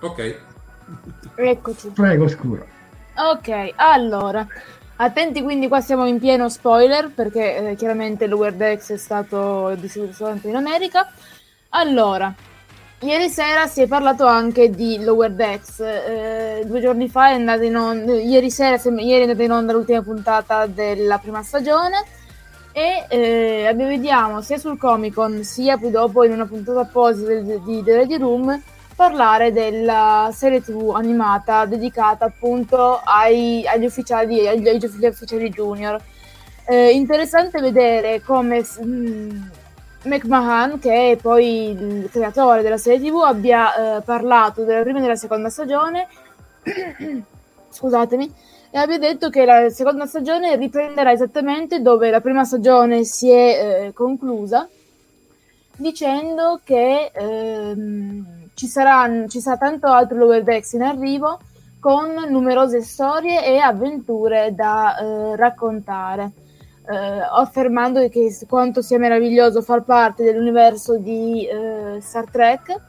[0.00, 0.38] Ok.
[1.34, 1.88] Eccoci.
[1.94, 2.66] Prego, scuro.
[3.16, 4.46] Ok, allora.
[4.96, 10.14] Attenti, quindi qua siamo in pieno spoiler perché eh, chiaramente Lower Decks è stato distribuito
[10.14, 11.10] soltanto in America.
[11.70, 12.32] Allora,
[13.04, 15.80] ieri sera si è parlato anche di Lower Decks.
[15.80, 19.72] eh, due giorni fa è andata in onda, ieri sera, ieri è andata in onda
[19.72, 22.02] l'ultima puntata della prima stagione
[22.72, 27.62] e eh, vediamo sia sul Comic Con sia poi dopo in una puntata apposita di,
[27.62, 28.60] di The Ready Room
[28.96, 36.00] parlare della serie tv animata dedicata appunto ai- agli ufficiali agli, agli ufficiali junior
[36.66, 39.42] Eh, interessante vedere come mm,
[40.04, 45.02] McMahon che è poi il creatore della serie tv abbia eh, parlato della prima e
[45.02, 46.06] della seconda stagione
[47.70, 48.34] scusatemi
[48.70, 53.86] e abbia detto che la seconda stagione riprenderà esattamente dove la prima stagione si è
[53.86, 54.68] eh, conclusa
[55.76, 61.38] dicendo che ehm, ci, sarà, ci sarà tanto altro Lower Decks in arrivo
[61.80, 66.30] con numerose storie e avventure da eh, raccontare,
[66.86, 72.80] eh, affermando che quanto sia meraviglioso far parte dell'universo di eh, Star Trek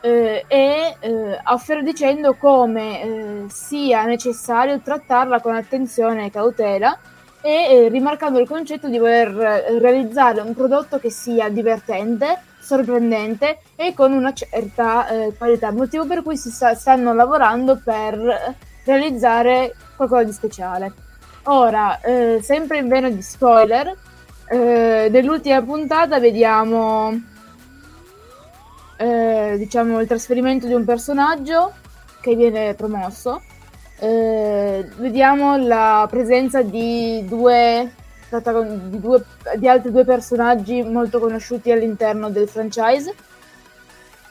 [0.00, 6.98] eh, e eh, afferra dicendo come eh, sia necessario trattarla con attenzione e cautela
[7.40, 9.30] e eh, rimarcando il concetto di voler
[9.80, 15.06] realizzare un prodotto che sia divertente, sorprendente e con una certa
[15.36, 18.54] qualità, motivo per cui si sta, stanno lavorando per
[18.84, 20.92] realizzare qualcosa di speciale.
[21.46, 23.94] Ora, eh, sempre in vena di spoiler,
[24.48, 27.20] eh, nell'ultima puntata vediamo
[28.96, 31.72] eh, diciamo il trasferimento di un personaggio
[32.22, 33.42] che viene promosso.
[33.98, 37.92] Eh, vediamo la presenza di due,
[38.30, 39.24] di due
[39.56, 43.14] di altri due personaggi molto conosciuti all'interno del franchise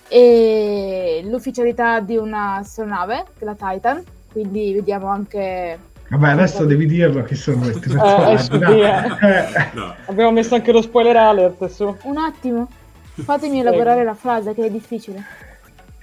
[0.07, 6.85] e l'ufficialità di una astronave, che è la Titan, quindi vediamo anche Vabbè, adesso devi
[6.85, 8.53] dirlo chi sono questi Eh, personaggi.
[8.53, 8.81] eh, dai.
[8.85, 9.69] eh.
[9.73, 9.95] No.
[10.05, 11.95] Abbiamo messo anche lo spoiler alert su.
[12.03, 12.67] Un attimo,
[13.15, 15.23] fatemi elaborare la frase che è difficile.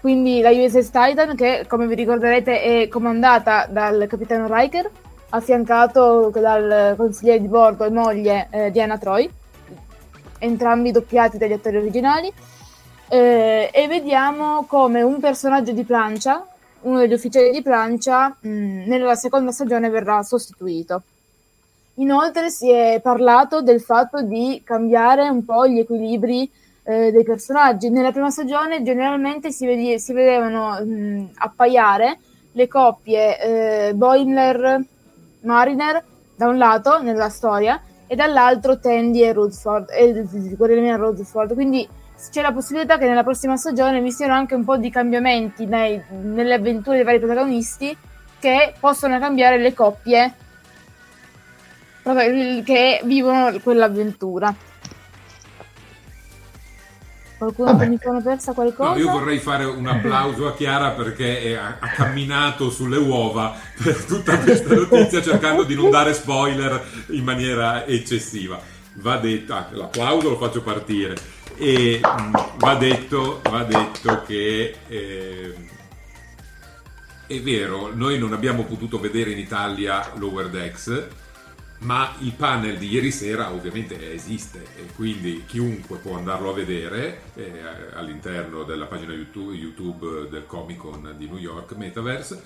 [0.00, 4.90] Quindi la USS Titan, che come vi ricorderete è comandata dal capitano Riker,
[5.28, 9.30] affiancato dal consigliere di bordo e moglie eh, Diana Troy,
[10.40, 12.32] entrambi doppiati dagli attori originali.
[13.08, 16.46] Eh, e vediamo come un personaggio di plancia,
[16.82, 21.02] uno degli ufficiali di plancia, mh, nella seconda stagione verrà sostituito.
[21.94, 26.50] Inoltre si è parlato del fatto di cambiare un po' gli equilibri
[26.84, 27.90] eh, dei personaggi.
[27.90, 32.18] Nella prima stagione generalmente si, vedi- si vedevano mh, appaiare
[32.52, 36.04] le coppie eh, Boimler-Mariner
[36.34, 40.24] da un lato nella storia e dall'altro Tandy e Rutherford, e
[40.56, 41.54] Guerrilla Rutherford.
[41.54, 41.86] Quindi
[42.30, 46.02] c'è la possibilità che nella prossima stagione vi siano anche un po' di cambiamenti nei-
[46.22, 47.96] nelle avventure dei vari protagonisti
[48.38, 50.34] che possono cambiare le coppie
[52.64, 54.54] che vivono quell'avventura.
[57.38, 57.86] Qualcuno Vabbè.
[57.86, 58.90] mi sono persa qualcosa?
[58.90, 63.54] No, io vorrei fare un applauso a Chiara perché è- ha, ha camminato sulle uova
[63.82, 68.60] per tutta questa notizia cercando di non dare spoiler in maniera eccessiva.
[68.94, 71.14] Va detto, ah, l'applauso lo faccio partire.
[71.62, 75.54] E mh, va, detto, va detto che eh,
[77.26, 81.06] è vero, noi non abbiamo potuto vedere in Italia Lower Decks,
[81.80, 87.24] ma il panel di ieri sera ovviamente esiste e quindi chiunque può andarlo a vedere
[87.34, 87.60] eh,
[87.92, 92.42] all'interno della pagina YouTube, YouTube del Comic Con di New York Metaverse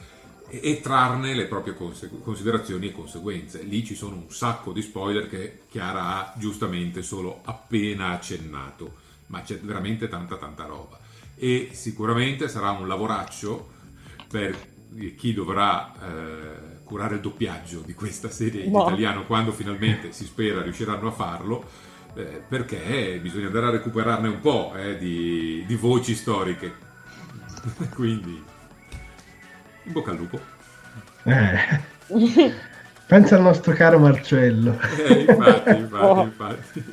[0.49, 3.63] e, e trarne le proprie conse- considerazioni e conseguenze.
[3.63, 9.03] Lì ci sono un sacco di spoiler che Chiara ha giustamente solo appena accennato,
[9.35, 10.97] ma c'è veramente tanta tanta roba
[11.35, 13.71] e sicuramente sarà un lavoraccio
[14.29, 14.57] per
[15.17, 18.85] chi dovrà eh, curare il doppiaggio di questa serie in No.
[18.87, 21.69] italiano quando finalmente si spera riusciranno a farlo
[22.15, 26.73] eh, perché bisogna andare a recuperarne un po' eh, di, di voci storiche
[27.95, 28.41] quindi
[29.87, 30.41] in bocca al lupo
[31.25, 31.81] Eh.
[33.07, 34.79] Pensa al nostro caro Marcello.
[34.99, 36.23] Eh, infatti, infatti, Oh.
[36.23, 36.85] infatti.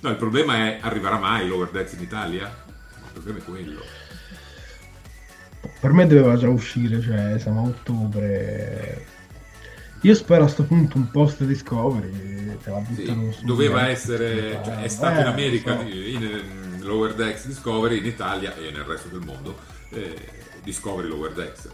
[0.00, 2.46] No, il problema è arriverà mai Lower Decks in Italia?
[2.46, 3.80] Il problema è quello.
[5.80, 9.04] Per me doveva già uscire, cioè siamo a ottobre.
[10.02, 14.82] Io spero a sto punto un post Discovery te la Sì, buttano doveva essere, cioè,
[14.82, 15.82] è stato Eh, in America, so.
[15.82, 19.56] in, in Lower Decks Discovery, in Italia e nel resto del mondo
[19.90, 20.14] eh,
[20.62, 21.68] Discovery Lower Decks.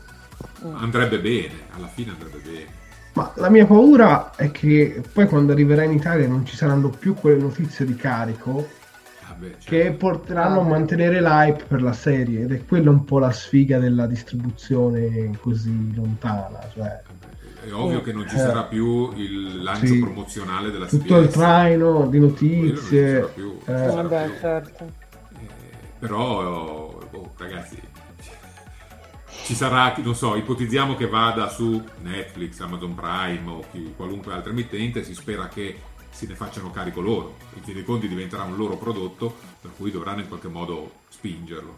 [0.64, 0.74] Mm.
[0.76, 2.82] Andrebbe bene, alla fine andrebbe bene.
[3.14, 7.14] Ma la mia paura è che poi quando arriverà in Italia non ci saranno più
[7.14, 8.68] quelle notizie di carico
[9.28, 13.20] Vabbè, cioè, che porteranno a mantenere l'hype per la serie ed è quella un po'
[13.20, 16.58] la sfiga della distribuzione così lontana.
[16.72, 17.02] Cioè,
[17.66, 18.38] è ovvio che non ci Eh.
[18.38, 19.98] sarà più il lancio Sì.
[20.00, 21.32] promozionale della tutto il CBS.
[21.34, 23.10] traino di Quello non ci notizie.
[23.14, 24.84] sarà più, non ci eh, Vabbè, certo.
[24.84, 25.46] Eh,
[26.00, 27.78] però, oh, ragazzi,
[29.44, 34.50] ci sarà, non so, ipotizziamo che vada su Netflix, Amazon Prime o chi- qualunque altra
[34.50, 35.78] emittente, si spera che
[36.10, 37.36] si ne facciano carico loro.
[37.54, 41.76] In fin dei conti diventerà un loro prodotto, per cui dovranno in qualche modo spingerlo.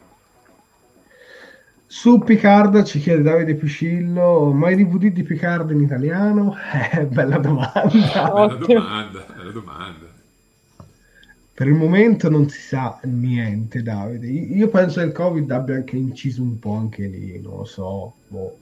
[1.89, 6.55] Su Picard ci chiede Davide Piscillo, ma i DVD di Picard in italiano?
[6.93, 7.83] Eh, bella domanda.
[7.83, 10.16] Bella domanda, bella domanda.
[11.57, 14.27] Per il momento non si sa niente, Davide.
[14.27, 18.13] Io penso che il Covid abbia anche inciso un po' anche lì, non lo so.
[18.29, 18.59] boh.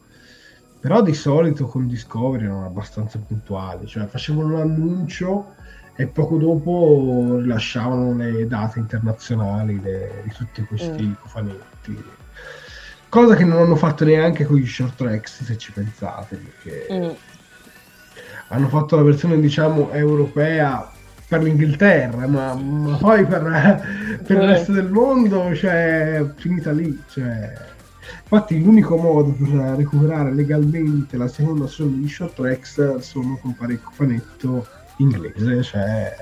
[0.78, 5.54] Però di solito con Discovery erano abbastanza puntuali, cioè facevano l'annuncio
[5.96, 11.12] e poco dopo rilasciavano le date internazionali le- di tutti questi Mm.
[11.20, 12.04] cofanetti.
[13.08, 17.10] Cosa che non hanno fatto neanche con gli short tracks, se ci pensate, perché Mm.
[18.50, 20.92] hanno fatto la versione diciamo europea
[21.26, 26.98] per l'Inghilterra, ma, ma poi per, per il resto del mondo, cioè, finita lì.
[27.09, 27.52] Cioè.
[28.22, 33.90] Infatti l'unico modo per recuperare legalmente la seconda stagione di Short Tracks sono con parecchio
[33.92, 34.66] fanetto
[34.98, 36.16] inglese, cioè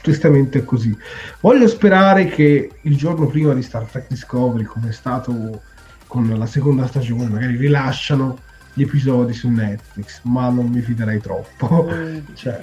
[0.00, 0.96] tristemente è così.
[1.40, 5.62] Voglio sperare che il giorno prima di Star Trek Discovery, come è stato
[6.06, 8.38] con la seconda stagione, magari rilasciano
[8.74, 11.88] gli episodi su Netflix, ma non mi fiderei troppo.
[11.90, 12.18] Mm.
[12.34, 12.60] cioè.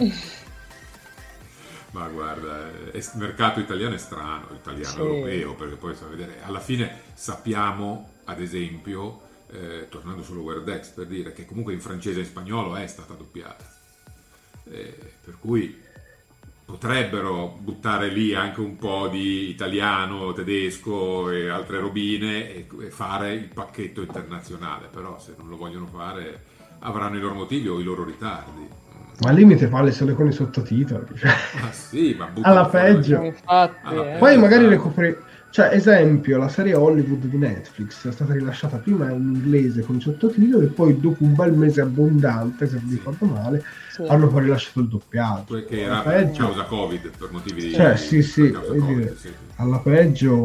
[1.92, 5.00] Ma guarda, il mercato italiano è strano, italiano sì.
[5.00, 11.34] europeo, perché poi vedere, alla fine sappiamo, ad esempio, eh, tornando sullo Wordex per dire
[11.34, 13.70] che comunque in francese e in spagnolo è stata doppiata.
[14.70, 15.78] Eh, per cui
[16.64, 23.34] potrebbero buttare lì anche un po' di italiano, tedesco e altre robine e, e fare
[23.34, 26.46] il pacchetto internazionale, però se non lo vogliono fare
[26.80, 28.68] avranno i loro motivi o i loro ritardi.
[29.20, 31.06] Ma al limite farle solo con i sottotitoli.
[31.16, 31.30] Cioè.
[31.30, 33.22] Ah, sì, ma alla peggio.
[33.22, 34.18] Infatti, alla eh.
[34.18, 35.16] Poi magari recuperi
[35.52, 40.00] cioè, esempio, la serie Hollywood di Netflix è stata rilasciata prima in inglese con i
[40.00, 43.62] sottotitoli e poi dopo un bel mese abbondante, se non mi ricordo male,
[43.92, 44.02] sì.
[44.08, 45.56] hanno poi rilasciato il doppiaggio.
[45.56, 47.74] Perché era per causa Covid, per motivi di...
[47.74, 50.38] Cioè, sì, sì, COVID, dire, sì, alla peggio,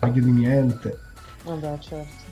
[0.00, 0.98] meglio di niente.
[1.44, 2.29] Vabbè, certo.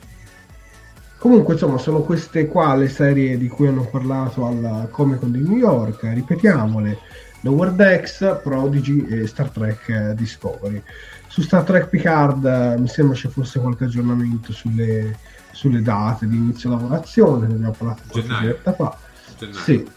[1.18, 5.40] Comunque, insomma, sono queste qua le serie di cui hanno parlato alla Comic Con di
[5.40, 6.98] New York, ripetiamole,
[7.40, 10.80] Lower Decks, Prodigy e Star Trek Discovery.
[11.26, 15.16] Su Star Trek Picard eh, mi sembra ci fosse qualche aggiornamento sulle,
[15.50, 18.96] sulle date di inizio lavorazione, ne abbiamo parlato qualche diretta fa.
[19.36, 19.58] Gennaio.
[19.60, 19.88] Sì.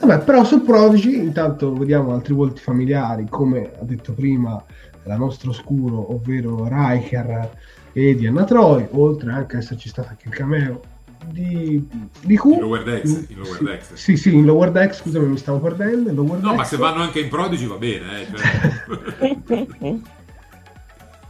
[0.00, 4.62] Vabbè, però su Prodigy intanto vediamo altri volti familiari, come ha detto prima
[5.04, 7.50] la nostra oscuro, ovvero Riker
[7.94, 10.82] e Diana Troy, oltre anche a esserci stato anche il cameo
[11.30, 11.88] di,
[12.20, 12.44] di Q.
[12.44, 13.26] In Lower Decks.
[13.28, 13.92] In lower sì, decks.
[13.94, 16.12] Sì, sì, in Lower Decks, scusami, mi stavo perdendo.
[16.12, 16.56] no, decks.
[16.56, 18.20] ma se vanno anche in Prodigy va bene.
[18.20, 19.96] Eh, cioè.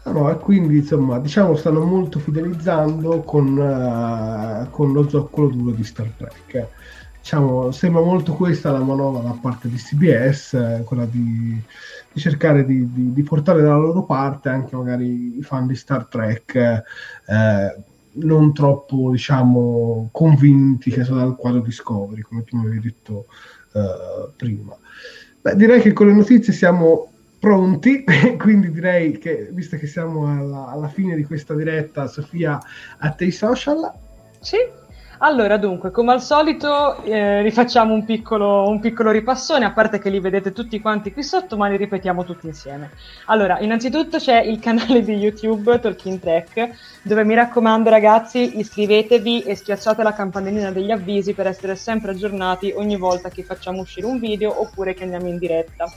[0.07, 5.82] No, e quindi insomma, diciamo stanno molto fidelizzando con, uh, con lo zoccolo duro di
[5.82, 6.69] Star Trek.
[7.20, 11.59] Diciamo, sembra molto questa la manovra da parte di CBS, eh, quella di,
[12.15, 16.07] di cercare di, di, di, portare dalla loro parte anche magari i fan di Star
[16.07, 17.85] Trek eh,
[18.15, 23.27] non troppo, diciamo, convinti che sono dal quadro Discovery, come tu mi avevi detto
[23.73, 24.77] eh, prima.
[25.41, 27.11] Beh, direi che con le notizie siamo
[27.41, 28.05] pronti,
[28.39, 32.61] quindi direi che, visto che siamo alla, alla, fine di questa diretta, Sofia,
[32.99, 33.93] a te i social?
[34.41, 34.59] Sì,
[35.19, 40.11] allora dunque, come al solito eh, rifacciamo un piccolo, un piccolo ripassone, a parte che
[40.11, 42.91] li vedete tutti quanti qui sotto, ma li ripetiamo tutti insieme.
[43.27, 46.70] Allora, innanzitutto c'è il canale di YouTube Talking Track,
[47.03, 52.73] dove mi raccomando ragazzi iscrivetevi e schiacciate la campanellina degli avvisi per essere sempre aggiornati
[52.74, 55.91] ogni volta che facciamo uscire un video oppure che andiamo in diretta.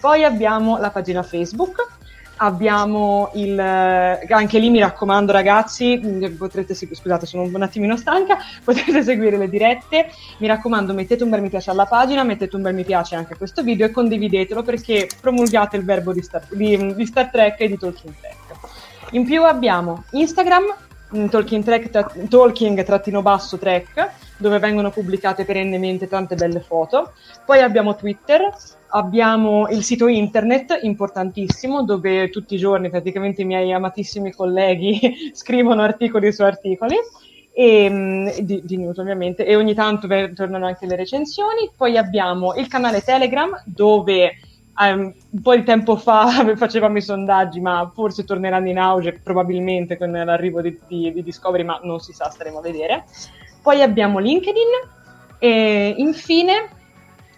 [0.00, 2.02] Poi abbiamo la pagina Facebook,
[2.36, 6.00] abbiamo il anche lì mi raccomando ragazzi
[6.36, 10.10] potrete scusate sono un attimino stanca potrete seguire le dirette.
[10.38, 13.34] Mi raccomando mettete un bel mi piace alla pagina mettete un bel mi piace anche
[13.34, 17.60] a questo video e condividetelo perché promulgate il verbo di Star, di, di Star Trek
[17.60, 18.36] e di Talking Trek
[19.10, 20.64] in più abbiamo Instagram
[21.30, 27.12] Talking Track Talking trattino basso track dove vengono pubblicate perennemente tante belle foto.
[27.44, 28.52] Poi abbiamo Twitter
[28.94, 35.82] abbiamo il sito internet importantissimo dove tutti i giorni praticamente i miei amatissimi colleghi scrivono
[35.82, 36.96] articoli su articoli.
[37.56, 39.46] E, mm, di, di, news ovviamente.
[39.46, 41.70] E ogni tanto tornano anche le recensioni.
[41.76, 44.32] Poi abbiamo il canale Telegram dove
[44.76, 49.96] um, un po' di tempo fa facevamo i sondaggi ma forse torneranno in auge probabilmente
[49.96, 53.04] con l'arrivo di, di, di Discovery ma non si sa staremo a vedere
[53.64, 54.68] poi abbiamo LinkedIn
[55.38, 56.68] e infine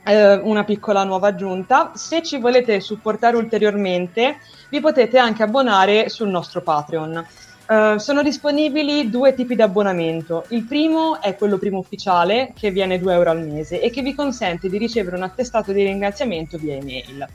[0.03, 1.93] eh, una piccola nuova aggiunta.
[1.94, 4.39] Se ci volete supportare ulteriormente,
[4.69, 7.27] vi potete anche abbonare sul nostro Patreon.
[7.69, 10.44] Uh, sono disponibili due tipi di abbonamento.
[10.48, 14.15] Il primo è quello primo ufficiale, che viene 2 euro al mese e che vi
[14.15, 17.27] consente di ricevere un attestato di ringraziamento via email.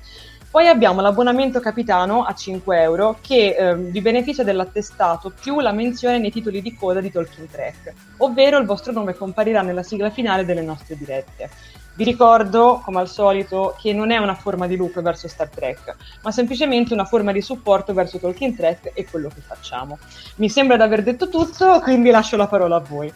[0.51, 6.17] Poi abbiamo l'abbonamento capitano a 5 euro che eh, vi beneficia dell'attestato più la menzione
[6.17, 10.43] nei titoli di coda di Talking Track, ovvero il vostro nome comparirà nella sigla finale
[10.43, 11.49] delle nostre dirette.
[11.95, 15.95] Vi ricordo, come al solito, che non è una forma di loop verso Star Trek,
[16.21, 19.99] ma semplicemente una forma di supporto verso Talking Trek e quello che facciamo.
[20.35, 23.13] Mi sembra di aver detto tutto, quindi lascio la parola a voi.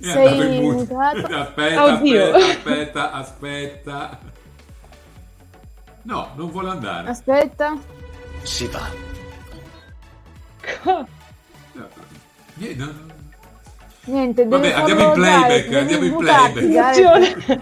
[0.00, 1.26] È Sei mutato?
[1.34, 2.34] Aspetta, Oddio.
[2.34, 4.18] aspetta, aspetta, aspetta.
[6.02, 7.08] No, non vuole andare.
[7.08, 7.76] Aspetta.
[8.42, 8.88] Si va.
[10.84, 11.06] no,
[11.72, 11.88] no,
[14.04, 17.44] Niente, Vabbè, andiamo in playback, devi andiamo in buttarti, playback.
[17.46, 17.60] dai.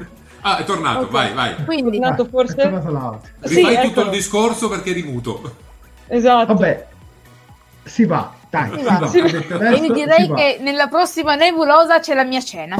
[0.40, 1.10] ah, è tornato, Ok.
[1.10, 1.64] vai, vai.
[1.66, 2.54] Quindi, È tornato forse?
[2.54, 3.20] È tornato l'audio.
[3.42, 4.06] Sì, Rifai tutto eccolo.
[4.06, 5.54] il discorso perché eri muto.
[6.06, 6.54] Esatto.
[6.54, 6.86] Vabbè,
[7.84, 8.98] si va, dai, Si va.
[8.98, 9.06] va.
[9.06, 9.26] Si va.
[9.26, 12.76] Adesso, direi che nella prossima nebulosa c'è la mia cena.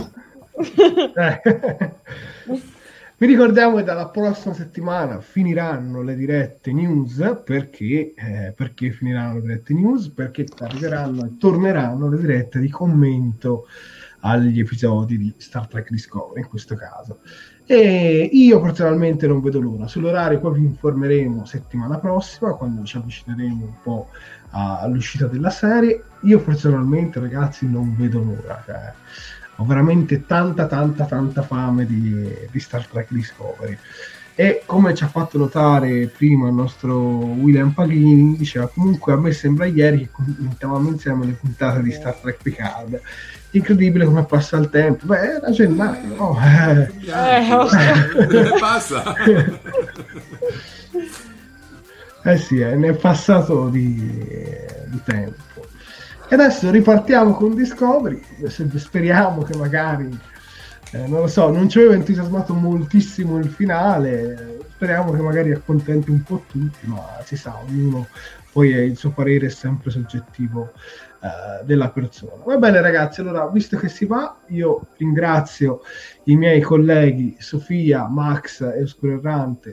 [1.14, 1.94] Eh.
[3.20, 9.40] Vi ricordiamo che dalla prossima settimana finiranno le dirette news perché, eh, perché finiranno le
[9.42, 10.08] dirette news?
[10.08, 13.66] Perché arriveranno e torneranno le dirette di commento
[14.20, 17.18] agli episodi di Star Trek Discovery in questo caso.
[17.66, 19.86] E io personalmente non vedo l'ora.
[19.86, 24.08] Sull'orario poi vi informeremo settimana prossima quando ci avvicineremo un po'
[24.50, 26.02] all'uscita della serie.
[26.20, 28.62] Io personalmente, ragazzi, non vedo l'ora.
[28.64, 28.92] Cioè,
[29.56, 33.78] ho veramente tanta, tanta, tanta fame di, di Star Trek Discovery.
[34.34, 39.32] E come ci ha fatto notare prima il nostro William Paghini, diceva comunque a me
[39.32, 43.00] sembra ieri che commentavamo insieme le puntate di Star Trek Picard.
[43.50, 45.04] Incredibile come passa il tempo.
[45.04, 46.38] Beh, era gennaio, no?
[46.40, 46.90] Eh.
[47.10, 47.92] Eh, ostia.
[48.58, 49.14] Passa.
[52.22, 53.94] Eh sì, eh, ne è passato di,
[54.86, 55.66] di tempo.
[56.28, 58.22] E adesso ripartiamo con Discovery.
[58.76, 60.08] Speriamo che magari,
[60.92, 64.58] eh, non lo so, non ci aveva entusiasmato moltissimo il finale.
[64.74, 68.06] Speriamo che magari accontenti un po' tutti, ma si sa, ognuno
[68.52, 70.72] poi il suo parere è sempre soggettivo
[71.22, 72.42] eh, della persona.
[72.44, 73.20] Va bene, ragazzi.
[73.20, 75.82] Allora, visto che si va, io ringrazio
[76.24, 79.20] i miei colleghi Sofia, Max e Oscuro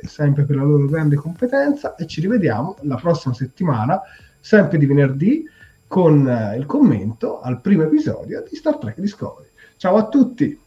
[0.04, 4.02] sempre per la loro grande competenza e ci rivediamo la prossima settimana,
[4.40, 5.46] sempre di venerdì,
[5.88, 9.48] con eh, il commento al primo episodio di Star Trek Discovery.
[9.78, 10.67] Ciao a tutti!